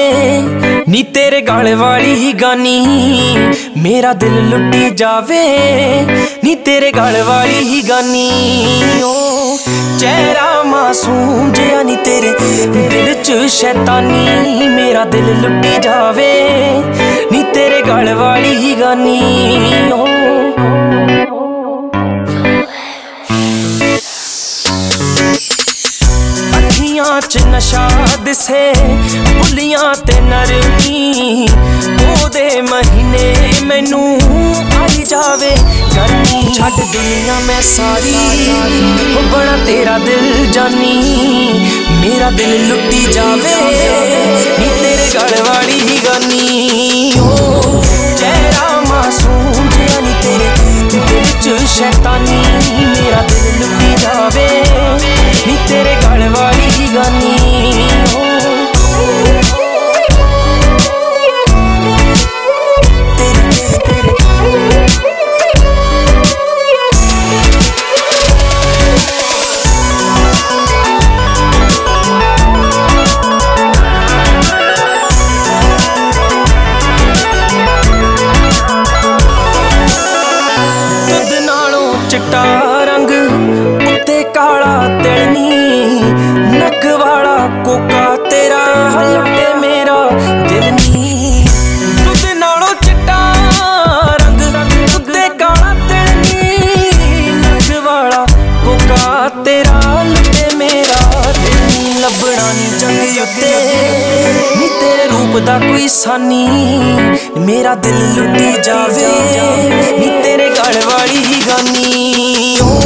ਨੀ 0.88 1.02
ਤੇਰੇ 1.14 1.40
ਗਲ 1.40 1.74
ਵਾਲੀ 1.76 2.32
ਗਾਨੀ। 2.32 2.76
ਮੇਰਾ 3.76 4.12
ਦਿਲ 4.12 4.36
ਲੁੱਟੀ 4.50 4.90
ਜਾਵੇ, 4.90 5.42
ਨੀ 6.44 6.54
ਤੇਰੇ 6.66 6.90
ਗਲ 6.92 7.22
ਵਾਲੀ 7.22 7.82
ਗਾਨੀ। 7.88 8.30
ਓ 9.04 9.56
ਚਿਹਰਾ 10.00 10.62
ਮਾਸੂਮ 10.62 11.52
ਜਿਹਾ 11.52 11.82
ਨੀ 11.82 11.96
ਤੇਰੇ 12.04 12.34
ਦਿਲ 12.90 13.14
'ਚ 13.14 13.46
ਸ਼ੈਤਾਨੀ। 13.50 14.68
ਮੇਰਾ 14.68 15.04
ਦਿਲ 15.04 15.34
ਲੁੱਟੀ 15.42 15.78
ਜਾਵੇ 15.82 16.32
ਨੀ 16.48 16.82
ਤੇਰੇ 16.82 16.97
ਗਲ 17.88 18.14
ਵਾਲੀ 18.14 18.74
ਗਾਨੀ 18.74 19.20
ਅੱਖੀਆਂ 26.58 27.20
'ਚ 27.22 27.38
ਨਸ਼ਾ 27.46 27.88
ਦਿਸੇ 28.24 28.72
ਬੁੱਲੀਆਂ 29.30 29.94
ਤੇ 30.06 30.20
ਨਰਮੀ 30.20 31.46
ਉਹਦੇ 32.04 32.60
ਮਹੀਨੇ 32.62 33.32
ਮੈਨੂੰ 33.64 34.06
ਆਈ 34.80 35.04
ਜਾਵੇ 35.04 35.54
ਗਰਮੀ 35.96 36.54
ਛੱਡ 36.54 36.80
ਦੁਨੀਆ 36.92 37.38
ਮੈਂ 37.46 37.60
ਸਾਰੀ 37.66 38.14
ਉਹ 39.16 39.22
ਬੜਾ 39.32 39.56
ਤੇਰਾ 39.66 39.98
ਦਿਲ 39.98 40.46
ਜਾਨੀ 40.52 40.94
ਮੇਰਾ 42.00 42.30
ਦਿਲ 42.30 42.68
ਲੁੱਟੀ 42.68 43.06
ਜਾਵੇ 43.12 43.54
ਨੀ 44.58 44.68
ਤੇਰੇ 44.72 45.06
ਗਲ 45.14 45.42
ਵਾਲੀ 45.44 45.80
ਹੀ 45.80 45.98
ਗਾਨੀ 46.04 46.97
'ਚ 51.48 51.66
ਸ਼ੈਤਾਨੀ 51.68 52.42
ਮੇਰਾ 52.84 53.20
ਦਿਲ 53.20 53.58
ਲੁੱਟੀ 53.58 53.94
ਜਾਵੇ। 54.02 54.48
ਨੀ 55.46 55.56
ਤੇਰੇ 55.68 55.94
ਗਲ 55.94 56.28
ਵਾਲੀ 56.28 56.70
ਹੀ 56.70 56.88
ਗਾਨੀ 56.94 57.77
ਤੇਰਾ 88.98 89.20
ਹਲਟੇ 89.20 89.54
ਮੇਰਾ 89.54 89.96
ਦਿਲ 90.48 90.72
ਨੀ। 90.72 91.44
ਦੁੱਧ 92.04 92.24
ਨਾਲੋਂ 92.38 92.68
ਚਿੱਟਾ 92.84 93.18
ਰੰਗ, 94.22 94.40
ਉੱਤੇ 94.96 95.28
ਕਾਲਾ 95.38 95.74
ਤਿਲਨੀ 95.88 97.30
ਨੱਕ 97.32 97.70
ਵਾਲਾ 97.84 98.24
ਕੋਕਾ 98.64 99.28
ਤੇਰਾ 99.44 100.02
ਲੁੱਟੇ 100.02 100.48
ਮੇਰਾ 100.56 101.32
ਦਿਲ 101.34 101.60
ਨੀ। 101.66 101.94
ਲੱਭਣਾ 102.00 102.52
ਨੀ 102.52 102.66
ਜੰਗ 102.80 103.22
ਉੱਤੇ 103.22 103.52
ਨੀ 104.56 104.68
ਤੇਰੇ 104.80 105.06
ਰੂਪ 105.08 105.38
ਦਾ 105.38 105.58
ਕੋਈ 105.58 105.88
ਸਾਨੀ। 105.88 106.46
ਮੇਰਾ 107.38 107.74
ਦਿਲ 107.74 107.98
ਲੁੱਟੀ 108.14 108.52
ਜਾਵੇ, 108.62 109.06
ਨੀ 109.98 110.10
ਤੇਰੇ 110.22 110.48
ਗਲ 110.50 110.80
ਵਾਲੀ 110.86 111.42
ਗਾਨੀ। 111.48 112.58
ਓ 112.62 112.80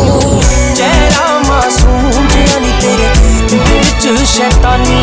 ਚਿਹਰਾ 0.77 1.41
ਮਾਸੂਮ 1.49 2.29
ਜਿਹਾ 2.29 2.59
ਨੀ 2.59 2.73
ਤੇਰੇ 2.81 3.09
ਦਿਲ 3.49 3.83
ਚ 4.01 4.25
ਸ਼ੈਤਾਨੀ। 4.27 5.02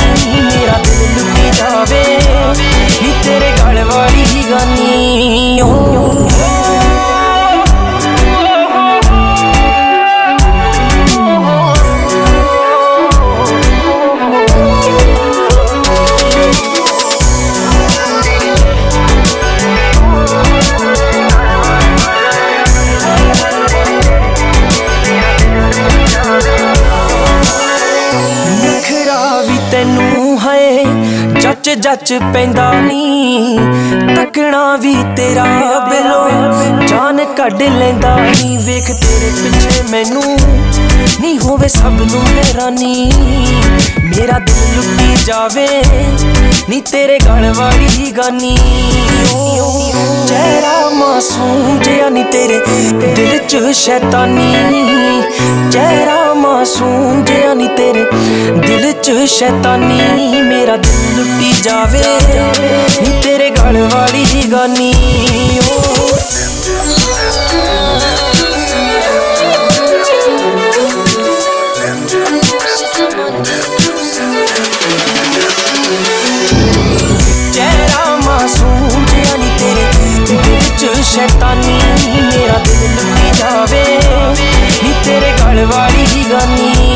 ਜੱਚ 31.82 32.00
ਜੱਚ 32.00 32.24
ਪੈਂਦਾ 32.34 32.72
ਨੀ 32.74 33.58
ਤੱਕਣਾ 34.16 34.76
ਵੀ 34.76 34.94
ਤੇਰਾ 35.18 35.44
ਬਿਲੋ। 35.90 36.88
ਜਾਨ 36.88 37.24
ਕੱਢ 37.38 37.62
ਲੈਂਦਾ 37.62 38.16
ਨੀ 38.18 38.58
ਵੇਖ 38.58 38.92
ਤੇਰੇ 38.92 39.30
ਪਿੱਛੇ 39.44 39.82
ਮੈਨੂੰ 39.92 40.24
ਨਹੀਂ 41.22 41.40
ਹੋਵੇ 41.40 41.68
ਸਭ 41.68 42.02
ਨੂੰ 42.02 42.22
ਹੈਰਾਨੀ। 42.28 43.12
ਮੇਰਾ 44.04 44.40
ਦਿਲ 44.40 44.76
ਲੁੱਟੀ 44.76 45.16
ਜਾਵੇ 45.26 45.68
ਨੀ 46.70 46.82
ਤੇਰੇ 46.82 47.18
ਗਲ 47.20 47.52
ਵਾਲੀ 47.58 48.12
ਗਾਨੀ। 48.12 48.56
ਓ 49.34 49.60
ਚਿਹਰਾ 50.28 50.90
ਮਾਸੂਮ 50.90 51.80
ਜਿਹਾ 51.80 52.10
ਨੀ 52.10 52.24
ਤੇਰੇ 52.24 52.60
ਦਿਲ 53.16 53.38
ਚ 53.48 53.72
ਸ਼ੈਤਾਨੀ। 53.76 54.54
ਚਿਹਰਾ 55.72 56.19
ਮਾਸੂਮ 56.40 57.24
ਜਿਹਾ 57.26 57.54
ਨੀ 57.54 57.68
ਤੇਰੇ 57.68 58.06
ਦਿਲ 58.68 58.92
ਚ 59.04 59.12
ਸ਼ੈਤਾਨੀ, 59.26 60.42
ਮੇਰਾ 60.42 60.76
ਦਿਲ 60.78 61.16
ਲੁੱਟੀ 61.18 61.54
ਜਾਵੇ। 61.62 62.04
ਤੇਰੇ 63.24 63.50
ਗਲ 63.50 63.78
ਵਾਲੀ 63.94 64.44
ਗਾਨੀ 64.52 64.94
ਓ। 65.60 65.82
ਚਿਹਰਾ 77.54 78.16
ਮਾਸੂਮ 78.26 79.06
ਜਿਹਾ 79.06 79.36
ਤੇਰੇ 79.60 79.86
ਦਿਲ 80.26 80.60
ਚ 80.78 81.02
ਸ਼ੈਤਾਨੀ, 81.04 81.80
ਮੇਰਾ 82.22 82.58
ਦਿਲ 82.58 82.96
ਲੁੱਟੀ 82.96 83.40
ਜਾਵੇ। 83.40 83.89
Everybody 85.62 86.30
got 86.30 86.48
me. 86.58 86.89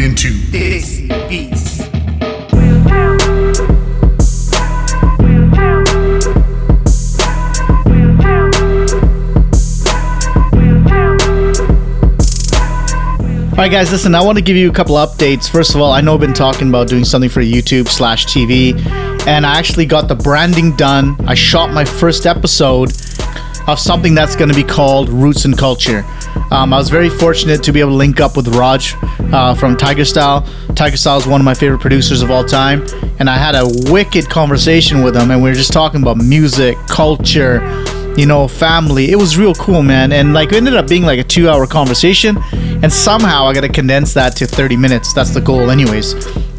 Are 0.00 0.08
locked 0.08 0.24
into 0.24 0.50
All 13.52 13.66
right, 13.66 13.70
guys, 13.70 13.92
listen, 13.92 14.14
I 14.14 14.24
want 14.24 14.38
to 14.38 14.42
give 14.42 14.56
you 14.56 14.70
a 14.70 14.72
couple 14.72 14.96
updates. 14.96 15.50
First 15.50 15.74
of 15.74 15.82
all, 15.82 15.92
I 15.92 16.00
know 16.00 16.14
I've 16.14 16.20
been 16.20 16.32
talking 16.32 16.70
about 16.70 16.88
doing 16.88 17.04
something 17.04 17.28
for 17.28 17.42
YouTube 17.42 17.88
slash 17.88 18.24
TV, 18.24 18.74
and 19.26 19.44
I 19.44 19.58
actually 19.58 19.84
got 19.84 20.08
the 20.08 20.14
branding 20.14 20.74
done. 20.76 21.14
I 21.26 21.34
shot 21.34 21.70
my 21.70 21.84
first 21.84 22.24
episode 22.24 22.90
of 23.68 23.78
something 23.78 24.14
that's 24.14 24.34
going 24.34 24.48
to 24.48 24.54
be 24.54 24.64
called 24.64 25.10
Roots 25.10 25.44
and 25.44 25.58
Culture. 25.58 26.06
Um, 26.50 26.72
I 26.72 26.78
was 26.78 26.90
very 26.90 27.08
fortunate 27.08 27.62
to 27.62 27.72
be 27.72 27.80
able 27.80 27.90
to 27.90 27.96
link 27.96 28.20
up 28.20 28.36
with 28.36 28.48
Raj 28.48 28.94
uh, 29.32 29.54
from 29.54 29.76
Tiger 29.76 30.04
Style. 30.04 30.46
Tiger 30.74 30.96
Style 30.96 31.18
is 31.18 31.26
one 31.26 31.40
of 31.40 31.44
my 31.44 31.54
favorite 31.54 31.80
producers 31.80 32.22
of 32.22 32.30
all 32.30 32.44
time, 32.44 32.84
and 33.18 33.30
I 33.30 33.36
had 33.36 33.54
a 33.54 33.66
wicked 33.92 34.28
conversation 34.28 35.02
with 35.02 35.16
him, 35.16 35.30
and 35.30 35.42
we 35.42 35.50
were 35.50 35.54
just 35.54 35.72
talking 35.72 36.02
about 36.02 36.16
music, 36.16 36.76
culture, 36.88 37.60
you 38.16 38.26
know, 38.26 38.48
family. 38.48 39.10
It 39.10 39.16
was 39.16 39.38
real 39.38 39.54
cool, 39.54 39.82
man. 39.82 40.12
And 40.12 40.34
like, 40.34 40.52
it 40.52 40.56
ended 40.56 40.74
up 40.74 40.88
being 40.88 41.04
like 41.04 41.18
a 41.18 41.24
two 41.24 41.48
hour 41.48 41.66
conversation. 41.66 42.38
And 42.52 42.92
somehow 42.92 43.46
I 43.46 43.54
got 43.54 43.60
to 43.60 43.68
condense 43.68 44.14
that 44.14 44.36
to 44.36 44.46
30 44.46 44.76
minutes. 44.76 45.12
That's 45.12 45.32
the 45.32 45.40
goal, 45.40 45.70
anyways. 45.70 46.14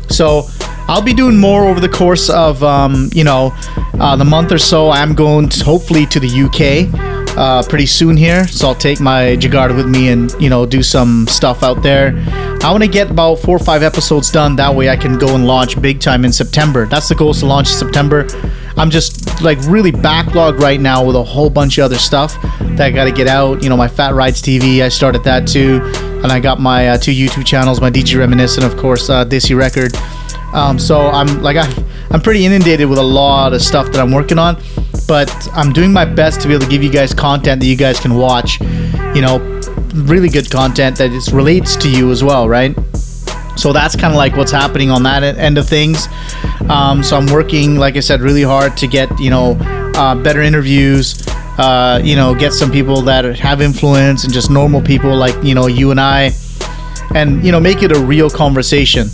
So 0.07 0.47
I'll 0.87 1.01
be 1.01 1.13
doing 1.13 1.37
more 1.37 1.67
over 1.67 1.79
the 1.79 1.89
course 1.89 2.29
of, 2.29 2.63
um, 2.63 3.09
you 3.13 3.23
know, 3.23 3.53
uh, 3.99 4.15
the 4.15 4.25
month 4.25 4.51
or 4.51 4.57
so. 4.57 4.89
I'm 4.89 5.13
going 5.13 5.49
to, 5.49 5.63
hopefully 5.63 6.05
to 6.07 6.19
the 6.19 6.27
UK 6.27 7.20
uh, 7.37 7.63
pretty 7.67 7.85
soon 7.85 8.17
here. 8.17 8.47
So 8.47 8.67
I'll 8.67 8.75
take 8.75 8.99
my 8.99 9.37
Jagard 9.37 9.75
with 9.75 9.87
me 9.87 10.09
and, 10.09 10.31
you 10.39 10.49
know, 10.49 10.65
do 10.65 10.83
some 10.83 11.27
stuff 11.27 11.63
out 11.63 11.81
there. 11.81 12.13
I 12.63 12.71
want 12.71 12.83
to 12.83 12.89
get 12.89 13.09
about 13.09 13.35
four 13.35 13.55
or 13.55 13.59
five 13.59 13.83
episodes 13.83 14.31
done. 14.31 14.55
That 14.55 14.73
way 14.73 14.89
I 14.89 14.95
can 14.95 15.17
go 15.17 15.35
and 15.35 15.47
launch 15.47 15.81
big 15.81 15.99
time 15.99 16.25
in 16.25 16.31
September. 16.31 16.85
That's 16.85 17.09
the 17.09 17.15
goal 17.15 17.31
is 17.31 17.39
to 17.39 17.45
launch 17.45 17.69
in 17.69 17.77
September. 17.77 18.27
I'm 18.77 18.89
just 18.89 19.41
like 19.41 19.57
really 19.65 19.91
backlogged 19.91 20.59
right 20.59 20.79
now 20.79 21.03
with 21.03 21.15
a 21.15 21.23
whole 21.23 21.49
bunch 21.49 21.77
of 21.77 21.85
other 21.85 21.97
stuff 21.97 22.39
that 22.41 22.81
I 22.81 22.91
got 22.91 23.05
to 23.05 23.11
get 23.11 23.27
out. 23.27 23.63
You 23.63 23.69
know, 23.69 23.77
my 23.77 23.87
Fat 23.87 24.13
Rides 24.13 24.41
TV, 24.41 24.81
I 24.81 24.89
started 24.89 25.23
that 25.23 25.47
too. 25.47 25.81
And 26.23 26.31
I 26.31 26.39
got 26.39 26.59
my 26.59 26.89
uh, 26.89 26.97
two 26.97 27.11
YouTube 27.11 27.45
channels, 27.45 27.81
my 27.81 27.89
DJ 27.89 28.19
Reminisce, 28.19 28.57
of 28.57 28.77
course, 28.77 29.09
uh, 29.09 29.25
Desi 29.25 29.57
Record. 29.57 29.95
Um, 30.53 30.77
so 30.77 31.07
I'm 31.07 31.41
like, 31.41 31.57
I, 31.57 31.67
I'm 32.11 32.21
pretty 32.21 32.45
inundated 32.45 32.89
with 32.89 32.99
a 32.99 33.03
lot 33.03 33.53
of 33.53 33.61
stuff 33.61 33.87
that 33.87 33.99
I'm 33.99 34.11
working 34.11 34.37
on. 34.37 34.61
But 35.11 35.49
I'm 35.51 35.73
doing 35.73 35.91
my 35.91 36.05
best 36.05 36.39
to 36.39 36.47
be 36.47 36.53
able 36.53 36.63
to 36.63 36.69
give 36.69 36.81
you 36.81 36.89
guys 36.89 37.13
content 37.13 37.59
that 37.59 37.67
you 37.67 37.75
guys 37.75 37.99
can 37.99 38.15
watch. 38.15 38.61
You 39.13 39.19
know, 39.19 39.39
really 39.93 40.29
good 40.29 40.49
content 40.49 40.99
that 40.99 41.11
is, 41.11 41.33
relates 41.33 41.75
to 41.83 41.89
you 41.91 42.11
as 42.11 42.23
well, 42.23 42.47
right? 42.47 42.73
So 43.57 43.73
that's 43.73 43.93
kind 43.93 44.13
of 44.13 44.15
like 44.15 44.37
what's 44.37 44.53
happening 44.53 44.89
on 44.89 45.03
that 45.03 45.21
end 45.21 45.57
of 45.57 45.67
things. 45.67 46.07
Um, 46.69 47.03
so 47.03 47.17
I'm 47.17 47.25
working, 47.25 47.75
like 47.75 47.97
I 47.97 47.99
said, 47.99 48.21
really 48.21 48.43
hard 48.43 48.77
to 48.77 48.87
get 48.87 49.09
you 49.19 49.29
know 49.29 49.57
uh, 49.97 50.15
better 50.15 50.41
interviews. 50.41 51.21
Uh, 51.57 51.99
you 52.01 52.15
know, 52.15 52.33
get 52.33 52.53
some 52.53 52.71
people 52.71 53.01
that 53.01 53.25
have 53.37 53.59
influence 53.59 54.23
and 54.23 54.31
just 54.31 54.49
normal 54.49 54.81
people 54.81 55.13
like 55.13 55.35
you 55.43 55.53
know 55.53 55.67
you 55.67 55.91
and 55.91 55.99
I, 55.99 56.31
and 57.13 57.43
you 57.45 57.51
know 57.51 57.59
make 57.59 57.83
it 57.83 57.91
a 57.91 57.99
real 57.99 58.29
conversation. 58.29 59.09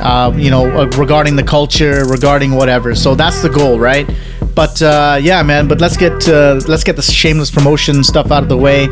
Uh, 0.00 0.32
you 0.36 0.50
know, 0.50 0.64
uh, 0.80 0.86
regarding 0.96 1.36
the 1.36 1.42
culture, 1.42 2.04
regarding 2.06 2.52
whatever. 2.52 2.94
So 2.94 3.14
that's 3.14 3.42
the 3.42 3.50
goal, 3.50 3.78
right? 3.78 4.08
But 4.54 4.80
uh, 4.82 5.18
yeah, 5.22 5.42
man. 5.42 5.68
But 5.68 5.80
let's 5.80 5.96
get 5.96 6.28
uh, 6.28 6.60
let's 6.66 6.84
get 6.84 6.96
the 6.96 7.02
shameless 7.02 7.50
promotion 7.50 8.02
stuff 8.02 8.30
out 8.30 8.42
of 8.42 8.48
the 8.48 8.56
way 8.56 8.88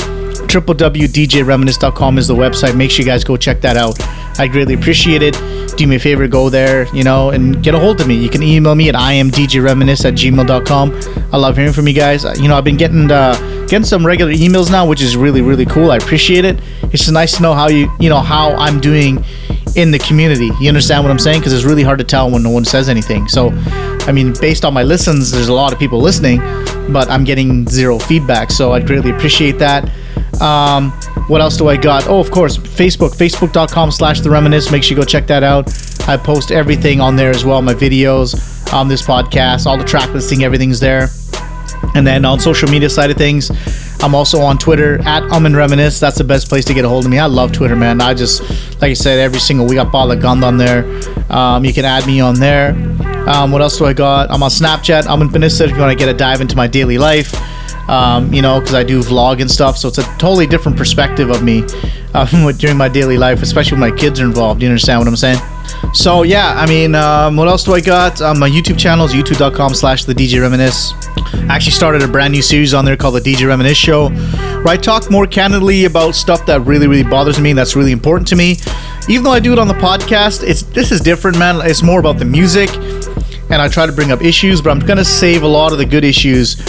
www.djreminisce.com 0.51 2.19
is 2.19 2.27
the 2.27 2.35
website. 2.35 2.77
Make 2.77 2.91
sure 2.91 3.05
you 3.05 3.11
guys 3.11 3.23
go 3.23 3.37
check 3.37 3.61
that 3.61 3.77
out. 3.77 3.97
I 4.41 4.49
greatly 4.49 4.72
appreciate 4.72 5.22
it. 5.22 5.34
Do 5.76 5.86
me 5.86 5.97
a 5.97 5.99
favor, 5.99 6.26
go 6.26 6.49
there, 6.49 6.86
you 6.95 7.05
know, 7.05 7.28
and 7.28 7.62
get 7.62 7.74
a 7.74 7.78
hold 7.78 8.01
of 8.01 8.07
me. 8.09 8.14
You 8.14 8.30
can 8.30 8.43
email 8.43 8.74
me 8.74 8.88
at 8.88 8.95
imdjreminisce 8.95 10.05
at 10.07 10.14
gmail.com. 10.14 11.01
I 11.30 11.36
love 11.36 11.57
hearing 11.59 11.74
from 11.74 11.86
you 11.86 11.93
guys. 11.95 12.24
Uh, 12.24 12.34
You 12.38 12.49
know, 12.49 12.57
I've 12.57 12.64
been 12.64 12.78
getting 12.78 13.11
uh, 13.11 13.34
getting 13.68 13.84
some 13.84 14.05
regular 14.05 14.32
emails 14.32 14.70
now, 14.70 14.86
which 14.86 15.03
is 15.03 15.14
really, 15.14 15.43
really 15.43 15.66
cool. 15.66 15.91
I 15.91 15.99
appreciate 15.99 16.47
it. 16.47 16.59
It's 16.84 17.03
just 17.05 17.12
nice 17.12 17.36
to 17.36 17.43
know 17.43 17.53
how 17.53 17.68
you, 17.68 17.93
you 18.01 18.09
know, 18.09 18.20
how 18.20 18.53
I'm 18.57 18.80
doing 18.80 19.22
in 19.76 19.91
the 19.91 19.99
community. 19.99 20.51
You 20.59 20.68
understand 20.68 21.05
what 21.05 21.11
I'm 21.11 21.18
saying? 21.18 21.41
Because 21.41 21.53
it's 21.53 21.64
really 21.64 21.82
hard 21.82 21.99
to 21.99 22.05
tell 22.05 22.30
when 22.30 22.43
no 22.43 22.51
one 22.51 22.64
says 22.64 22.88
anything. 22.88 23.28
So, 23.28 23.51
I 24.09 24.12
mean, 24.12 24.32
based 24.41 24.64
on 24.64 24.72
my 24.72 24.82
listens, 24.84 25.30
there's 25.30 25.49
a 25.49 25.53
lot 25.55 25.72
of 25.72 25.78
people 25.78 26.01
listening, 26.01 26.38
but 26.93 27.11
I'm 27.11 27.24
getting 27.24 27.68
zero 27.68 27.99
feedback. 27.99 28.51
So 28.51 28.72
I'd 28.72 28.86
greatly 28.86 29.11
appreciate 29.11 29.59
that. 29.59 29.84
Um, 30.41 30.93
what 31.31 31.41
else 31.41 31.57
do 31.57 31.68
I 31.68 31.76
got? 31.76 32.09
Oh, 32.09 32.18
of 32.18 32.33
course, 32.33 32.57
Facebook, 32.57 33.11
facebook.com 33.11 33.93
slash 33.93 34.20
the 34.20 34.28
reminisce. 34.28 34.72
Make 34.72 34.83
sure 34.83 34.97
you 34.97 35.01
go 35.01 35.07
check 35.07 35.28
that 35.28 35.45
out. 35.45 35.72
I 36.09 36.16
post 36.16 36.51
everything 36.51 37.01
on 37.01 37.14
there 37.14 37.31
as 37.31 37.45
well, 37.45 37.62
my 37.62 37.72
videos, 37.72 38.72
on 38.72 38.89
this 38.89 39.01
podcast, 39.01 39.66
all 39.66 39.78
the 39.78 39.85
track 39.85 40.12
listing, 40.12 40.43
everything's 40.43 40.81
there. 40.81 41.09
And 41.95 42.05
then 42.05 42.24
on 42.24 42.41
social 42.41 42.68
media 42.68 42.91
side 42.91 43.12
of 43.12 43.16
things, 43.16 43.49
I'm 44.03 44.12
also 44.14 44.41
on 44.41 44.59
Twitter 44.59 45.01
at 45.07 45.22
Um 45.31 45.47
and 45.47 45.57
Reminisce. 45.57 46.01
That's 46.01 46.18
the 46.18 46.24
best 46.24 46.49
place 46.49 46.64
to 46.64 46.74
get 46.74 46.85
a 46.85 46.89
hold 46.89 47.05
of 47.05 47.11
me. 47.11 47.20
I 47.20 47.26
love 47.26 47.53
Twitter, 47.53 47.76
man. 47.76 48.01
I 48.01 48.12
just, 48.12 48.43
like 48.81 48.91
I 48.91 48.95
said, 48.95 49.20
every 49.20 49.39
single 49.39 49.66
week 49.66 49.78
I 49.78 49.85
Bala 49.85 50.16
Gund 50.16 50.43
on 50.43 50.57
there. 50.57 50.85
Um, 51.31 51.64
you 51.64 51.72
can 51.72 51.85
add 51.85 52.07
me 52.09 52.20
on 52.20 52.41
there. 52.41 52.70
Um, 53.28 53.53
what 53.53 53.62
else 53.62 53.78
do 53.78 53.87
I 53.87 53.93
got? 53.93 54.31
I'm 54.33 54.43
on 54.43 54.51
Snapchat. 54.51 55.07
I'm 55.07 55.22
in 55.22 55.28
Panissa 55.28 55.62
if 55.62 55.70
you 55.70 55.78
want 55.78 55.97
to 55.97 56.05
get 56.05 56.12
a 56.12 56.16
dive 56.16 56.41
into 56.41 56.57
my 56.57 56.66
daily 56.66 56.99
life. 56.99 57.33
Um, 57.91 58.32
you 58.32 58.41
know, 58.41 58.61
because 58.61 58.76
I 58.76 58.84
do 58.84 59.01
vlog 59.03 59.41
and 59.41 59.51
stuff, 59.51 59.76
so 59.76 59.88
it's 59.88 59.99
a 59.99 60.05
totally 60.16 60.47
different 60.47 60.78
perspective 60.78 61.28
of 61.28 61.43
me 61.43 61.64
uh, 62.14 62.53
during 62.53 62.76
my 62.76 62.88
daily 62.88 63.18
life, 63.18 63.43
especially 63.43 63.80
when 63.80 63.91
my 63.91 63.97
kids 63.97 64.20
are 64.20 64.24
involved. 64.24 64.62
You 64.62 64.68
understand 64.68 65.01
what 65.01 65.09
I'm 65.09 65.16
saying? 65.16 65.41
So 65.93 66.22
yeah, 66.22 66.55
I 66.57 66.66
mean, 66.66 66.95
um, 66.95 67.36
what 67.36 67.49
else 67.49 67.64
do 67.64 67.74
I 67.74 67.80
got? 67.80 68.22
Um, 68.22 68.38
my 68.38 68.49
YouTube 68.49 68.78
channel 68.78 69.07
is 69.07 69.12
youtube.com 69.12 69.74
slash 69.74 70.05
the 70.05 70.14
DJ 70.14 70.41
Reminisce. 70.41 70.93
I 71.51 71.57
actually 71.57 71.72
started 71.72 72.03
a 72.03 72.07
brand 72.07 72.32
new 72.32 72.43
series 72.43 72.74
on 72.74 72.84
there 72.84 72.97
called 72.97 73.16
the 73.16 73.20
DJ 73.20 73.49
Reminisce 73.49 73.78
Show, 73.78 74.11
where 74.11 74.68
I 74.68 74.76
talk 74.76 75.11
more 75.11 75.26
candidly 75.26 75.86
about 75.86 76.14
stuff 76.14 76.47
that 76.47 76.61
really, 76.61 76.86
really 76.86 77.03
bothers 77.03 77.41
me 77.41 77.51
and 77.51 77.59
that's 77.59 77.74
really 77.74 77.91
important 77.91 78.28
to 78.28 78.36
me. 78.36 78.57
Even 79.09 79.24
though 79.24 79.32
I 79.32 79.41
do 79.41 79.53
it 79.53 79.59
on 79.59 79.66
the 79.66 79.74
podcast, 79.74 80.47
it's 80.47 80.62
this 80.62 80.93
is 80.93 81.01
different, 81.01 81.38
man. 81.38 81.61
It's 81.64 81.82
more 81.82 81.99
about 81.99 82.20
the 82.20 82.24
music, 82.24 82.70
and 83.51 83.61
I 83.61 83.66
try 83.66 83.86
to 83.86 83.93
bring 83.93 84.12
up 84.12 84.22
issues, 84.22 84.62
but 84.62 84.70
I'm 84.70 84.78
gonna 84.78 85.05
save 85.05 85.43
a 85.43 85.49
lot 85.49 85.72
of 85.72 85.78
the 85.78 85.86
good 85.86 86.05
issues 86.05 86.62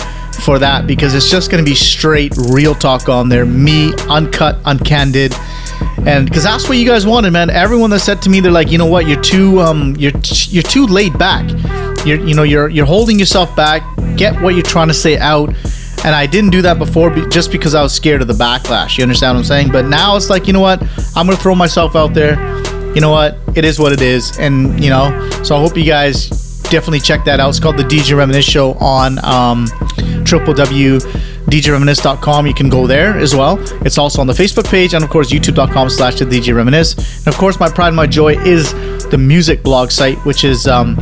for 0.44 0.60
that 0.60 0.88
because 0.88 1.14
it's 1.14 1.30
just 1.30 1.52
gonna 1.52 1.64
be 1.64 1.76
straight 1.76 2.34
real 2.50 2.74
talk 2.74 3.10
on 3.10 3.30
there, 3.30 3.46
me 3.46 3.94
uncut, 4.10 4.62
uncandid 4.64 5.34
and 6.06 6.26
because 6.28 6.44
that's 6.44 6.68
what 6.68 6.78
you 6.80 6.86
guys 6.86 7.06
wanted, 7.06 7.32
man. 7.32 7.50
Everyone 7.50 7.92
that 7.92 8.00
said 8.00 8.22
to 8.24 8.30
me, 8.30 8.40
they're 8.40 8.52
like, 8.52 8.72
you 8.72 8.78
know 8.78 8.88
what, 8.88 9.08
you're 9.08 9.22
too, 9.22 9.60
um, 9.62 9.96
you're 9.98 10.12
t- 10.12 10.50
you're 10.50 10.64
too 10.64 10.88
laid 10.88 11.18
back. 11.18 11.48
You're, 12.06 12.20
you 12.20 12.34
know, 12.34 12.44
you're 12.44 12.70
you're 12.70 12.88
holding 12.88 13.20
yourself 13.20 13.56
back. 13.56 13.84
Get 14.16 14.40
what 14.42 14.56
you're 14.56 14.64
trying 14.64 14.88
to 14.88 14.94
say 14.96 15.18
out. 15.18 15.50
And 16.04 16.16
I 16.16 16.26
didn't 16.26 16.50
do 16.50 16.64
that 16.64 16.80
before 16.80 17.12
be- 17.12 17.28
just 17.28 17.52
because 17.52 17.76
I 17.76 17.84
was 17.84 17.94
scared 17.94 18.24
of 18.24 18.28
the 18.28 18.34
backlash. 18.34 18.98
You 18.98 19.04
understand 19.04 19.36
what 19.36 19.42
I'm 19.42 19.46
saying? 19.46 19.72
But 19.72 19.86
now 19.86 20.16
it's 20.16 20.32
like, 20.32 20.48
you 20.48 20.54
know 20.54 20.60
what, 20.60 20.82
I'm 21.16 21.28
gonna 21.28 21.38
throw 21.38 21.54
myself 21.54 21.96
out 21.96 22.16
there. 22.16 22.34
You 22.96 23.02
know 23.02 23.12
what, 23.12 23.38
it 23.56 23.64
is 23.64 23.78
what 23.80 23.92
it 23.92 24.02
is, 24.02 24.38
and 24.40 24.84
you 24.84 24.90
know, 24.90 25.30
so 25.44 25.56
I 25.56 25.60
hope 25.60 25.78
you 25.78 25.86
guys 25.86 26.30
definitely 26.64 27.00
check 27.02 27.24
that 27.26 27.40
out. 27.40 27.50
It's 27.50 27.60
called 27.60 27.78
the 27.78 27.84
DJ 27.84 28.18
Reminisce 28.18 28.46
Show 28.46 28.74
on 28.74 29.24
um, 29.24 29.68
www.djreminisce.com. 30.32 32.48
You 32.48 32.54
can 32.54 32.70
go 32.70 32.88
there 32.88 33.18
as 33.18 33.36
well. 33.36 33.58
It's 33.86 33.98
also 33.98 34.22
on 34.22 34.28
the 34.28 34.34
Facebook 34.34 34.70
page 34.70 34.94
and 34.94 35.04
of 35.04 35.10
course 35.10 35.32
youtube.com 35.32 35.90
slash 35.90 36.20
the 36.20 36.26
DJ 36.26 36.56
Reminisce. 36.56 36.96
And 37.20 37.28
of 37.28 37.36
course, 37.38 37.60
my 37.60 37.70
pride 37.70 37.88
and 37.88 37.98
my 37.98 38.08
joy 38.08 38.38
is 38.38 38.72
the 39.10 39.18
music 39.18 39.64
blog 39.64 39.92
site, 39.92 40.18
which 40.26 40.44
is 40.44 40.68
um, 40.68 40.98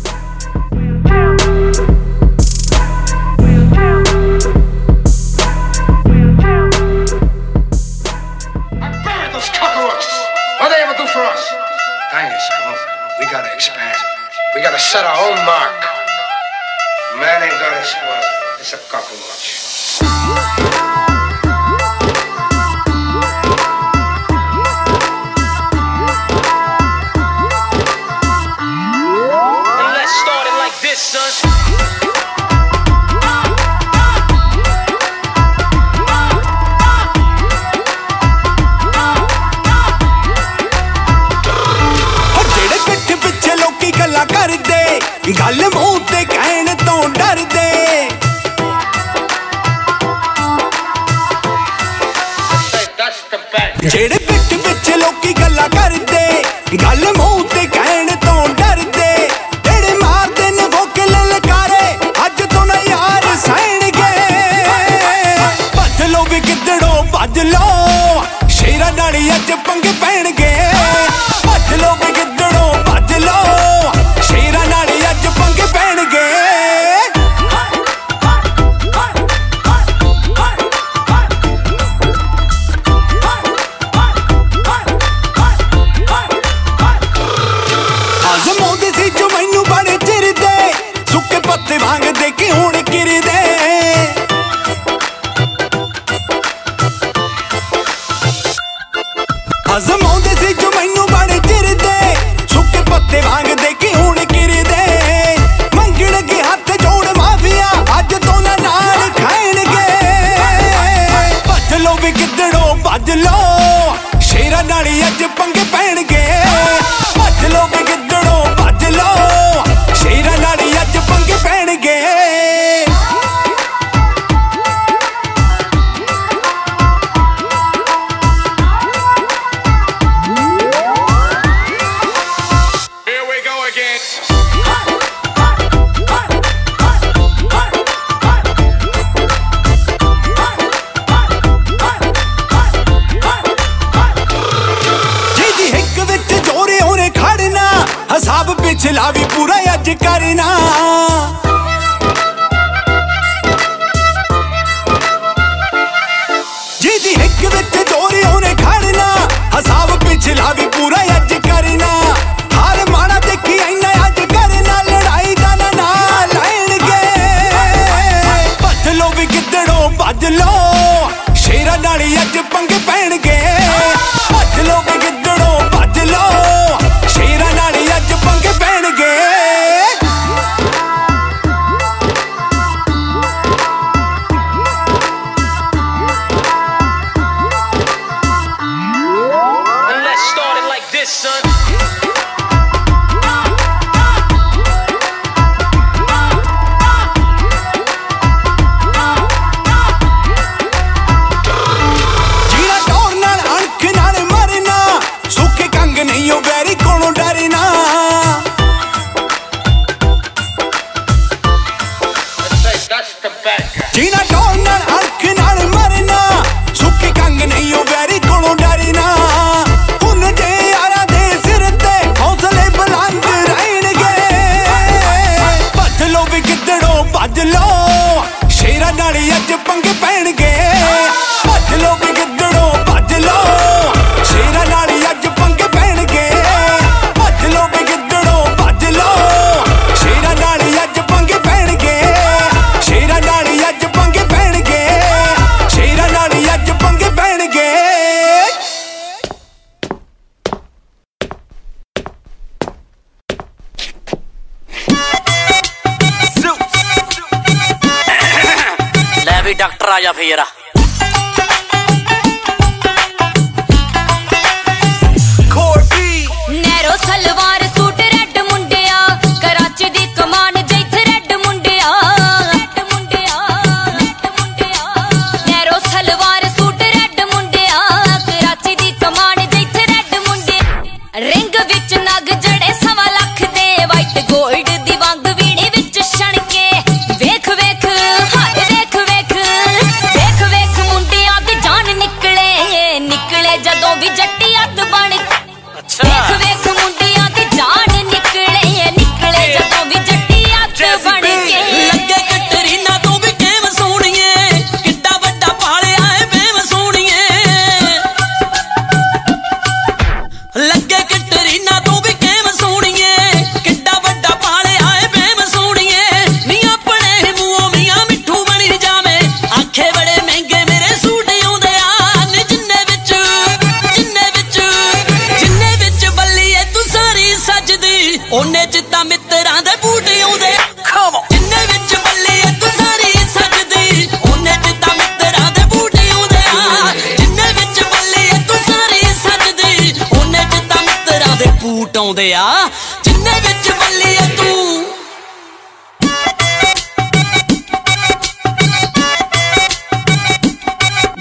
भैया। 260.12 260.46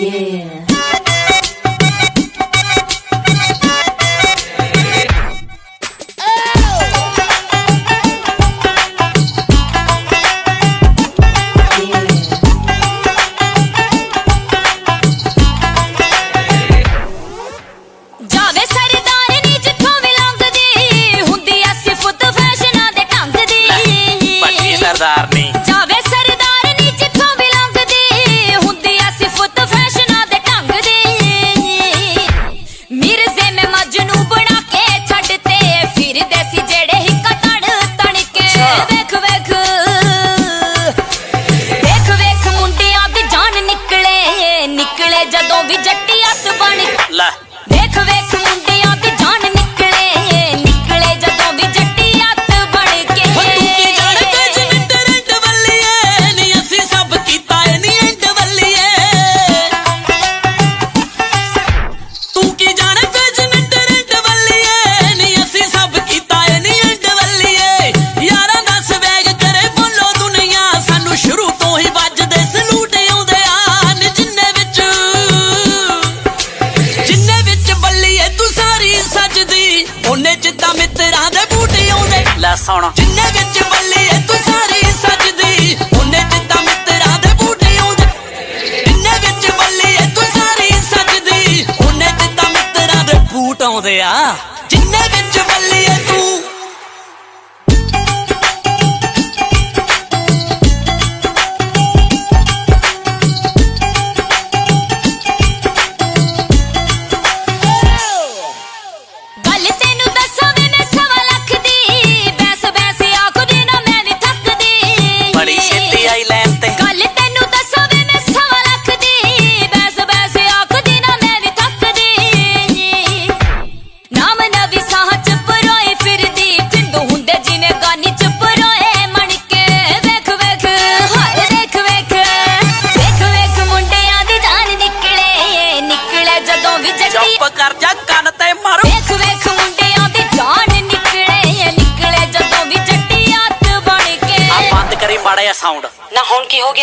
yeah. 0.07 0.46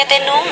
de 0.09 0.19
no 0.21 0.44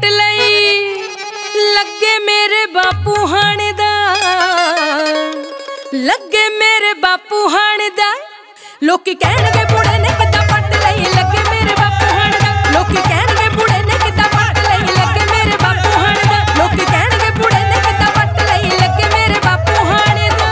ਲੁੱਟ 0.00 0.12
ਲਈ। 0.12 0.78
ਲੱਗੇ 1.74 2.18
ਮੇਰੇ 2.26 2.64
ਬਾਪੂ 2.74 3.14
ਹਣ 3.26 3.58
ਦਾ 3.78 3.90
ਲੱਗੇ 5.94 6.48
ਮੇਰੇ 6.58 6.92
ਬਾਪੂ 7.02 7.48
ਹਣ 7.48 7.88
ਦਾ 7.96 8.12
ਲੋਕੀ 8.82 9.14
ਕਹਿਣਗੇ 9.14 9.64
ਬੁੜੇ 9.72 9.98
ਨੇ 9.98 10.08
ਕਿੱਦਾਂ 10.18 10.42
ਪੱਟ 10.48 10.74
ਲਈ। 10.74 11.04
ਲੱਗੇ 11.16 11.42
ਮੇਰੇ 11.50 11.74
ਬਾਪੂ 11.80 12.06
ਹਣ 12.14 12.32
ਦਾ 12.42 12.52
ਲੋਕੀ 12.72 13.02
ਕਹਿਣਗੇ 13.08 13.48
ਬੁੜੇ 13.56 13.82
ਨੇ 13.82 13.98
ਕਿੱਦਾਂ 14.04 14.28
ਪੱਟ 14.28 14.58
ਲਈ। 14.68 14.80
ਲੱਗੇ 14.96 15.24
ਮੇਰੇ 15.32 15.56
ਬਾਪੂ 15.62 15.90
ਹਣ 15.96 16.16
ਦਾ 16.30 16.38
ਲੋਕੀ 16.58 16.84
ਕਹਿਣਗੇ 16.84 17.30
ਬੁੜੇ 17.40 17.62
ਨੇ 17.64 17.80
ਕਿੱਦਾਂ 17.86 18.10
ਪੱਟ 18.16 18.40
ਲਈ। 18.42 18.70
ਲੱਗੇ 18.80 19.08
ਮੇਰੇ 19.14 19.40
ਬਾਪੂ 19.44 19.84
ਹਣ 19.90 20.28
ਦਾ 20.38 20.50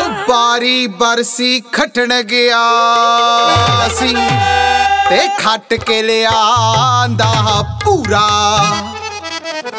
ਉਹ 0.00 0.08
ਬਾਰੀ 0.28 0.86
ਬਰਸੀ 1.02 1.60
ਖਟਣ 1.72 2.22
ਗਿਆ 2.24 2.64
ਸੀ। 3.98 4.14
ਤੇ 5.10 5.18
ਖੱਟ 5.38 5.74
ਕੇ 5.74 6.00
ਲਿਆਂਦਾ 6.02 7.62
ਪੂਰਾ। 7.84 8.26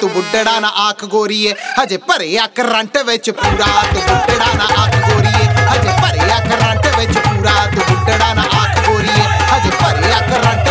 ਤੂੰ 0.02 0.10
ਬੁੱਢੜਾ 0.10 0.60
ਨਾ 0.60 0.68
ਆਖ 0.78 1.04
ਗੋਰੀਏ, 1.06 1.54
ਹਜੇ 1.82 1.98
ਭਰਿਆ 1.98 2.48
ਕਰੰਟ 2.48 2.98
ਵਿੱਚ 2.98 3.30
ਪੂਰਾ। 3.32 3.66
ਤੂੰ 3.94 4.02
ਬੁੱਢੜਾ 4.02 4.54
ਨਾ 4.54 4.68
ਆਖ 4.84 4.96
ਗੋਰੀਏ, 5.10 5.46
ਹਜੇ 5.66 5.92
ਭਰਿਆ 6.02 6.40
ਕਰੰਟ 6.40 6.88
ਵਿੱਚ 6.98 7.18
ਪੂਰਾ। 7.18 7.54
ਤੂੰ 7.76 7.84
ਬੁੱਢੜਾ 7.90 8.34
ਨਾ 8.34 8.44
ਆਖ 8.62 8.80
ਗੋਰੀਏ, 8.88 9.24
ਹਜੇ 9.54 9.72
ਭਰਿਆ 9.72 10.20
current 10.22 10.69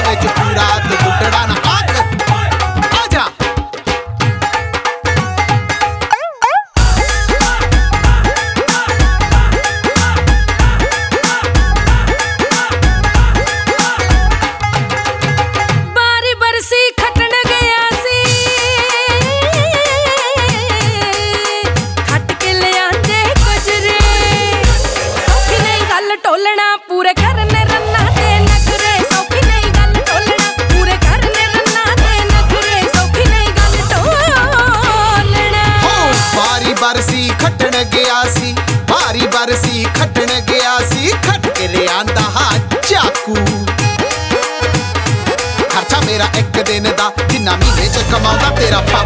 na 47.48 47.56
minha 47.56 47.74
rede 47.76 47.98
é 47.98 48.04
cama 48.04 48.36
da 48.36 48.50
terapia. 48.52 48.98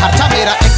Carta 0.00 0.28
meira 0.28 0.56
é 0.64 0.71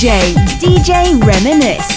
DJ, 0.00 0.32
DJ 0.58 1.22
Reminisce. 1.22 1.89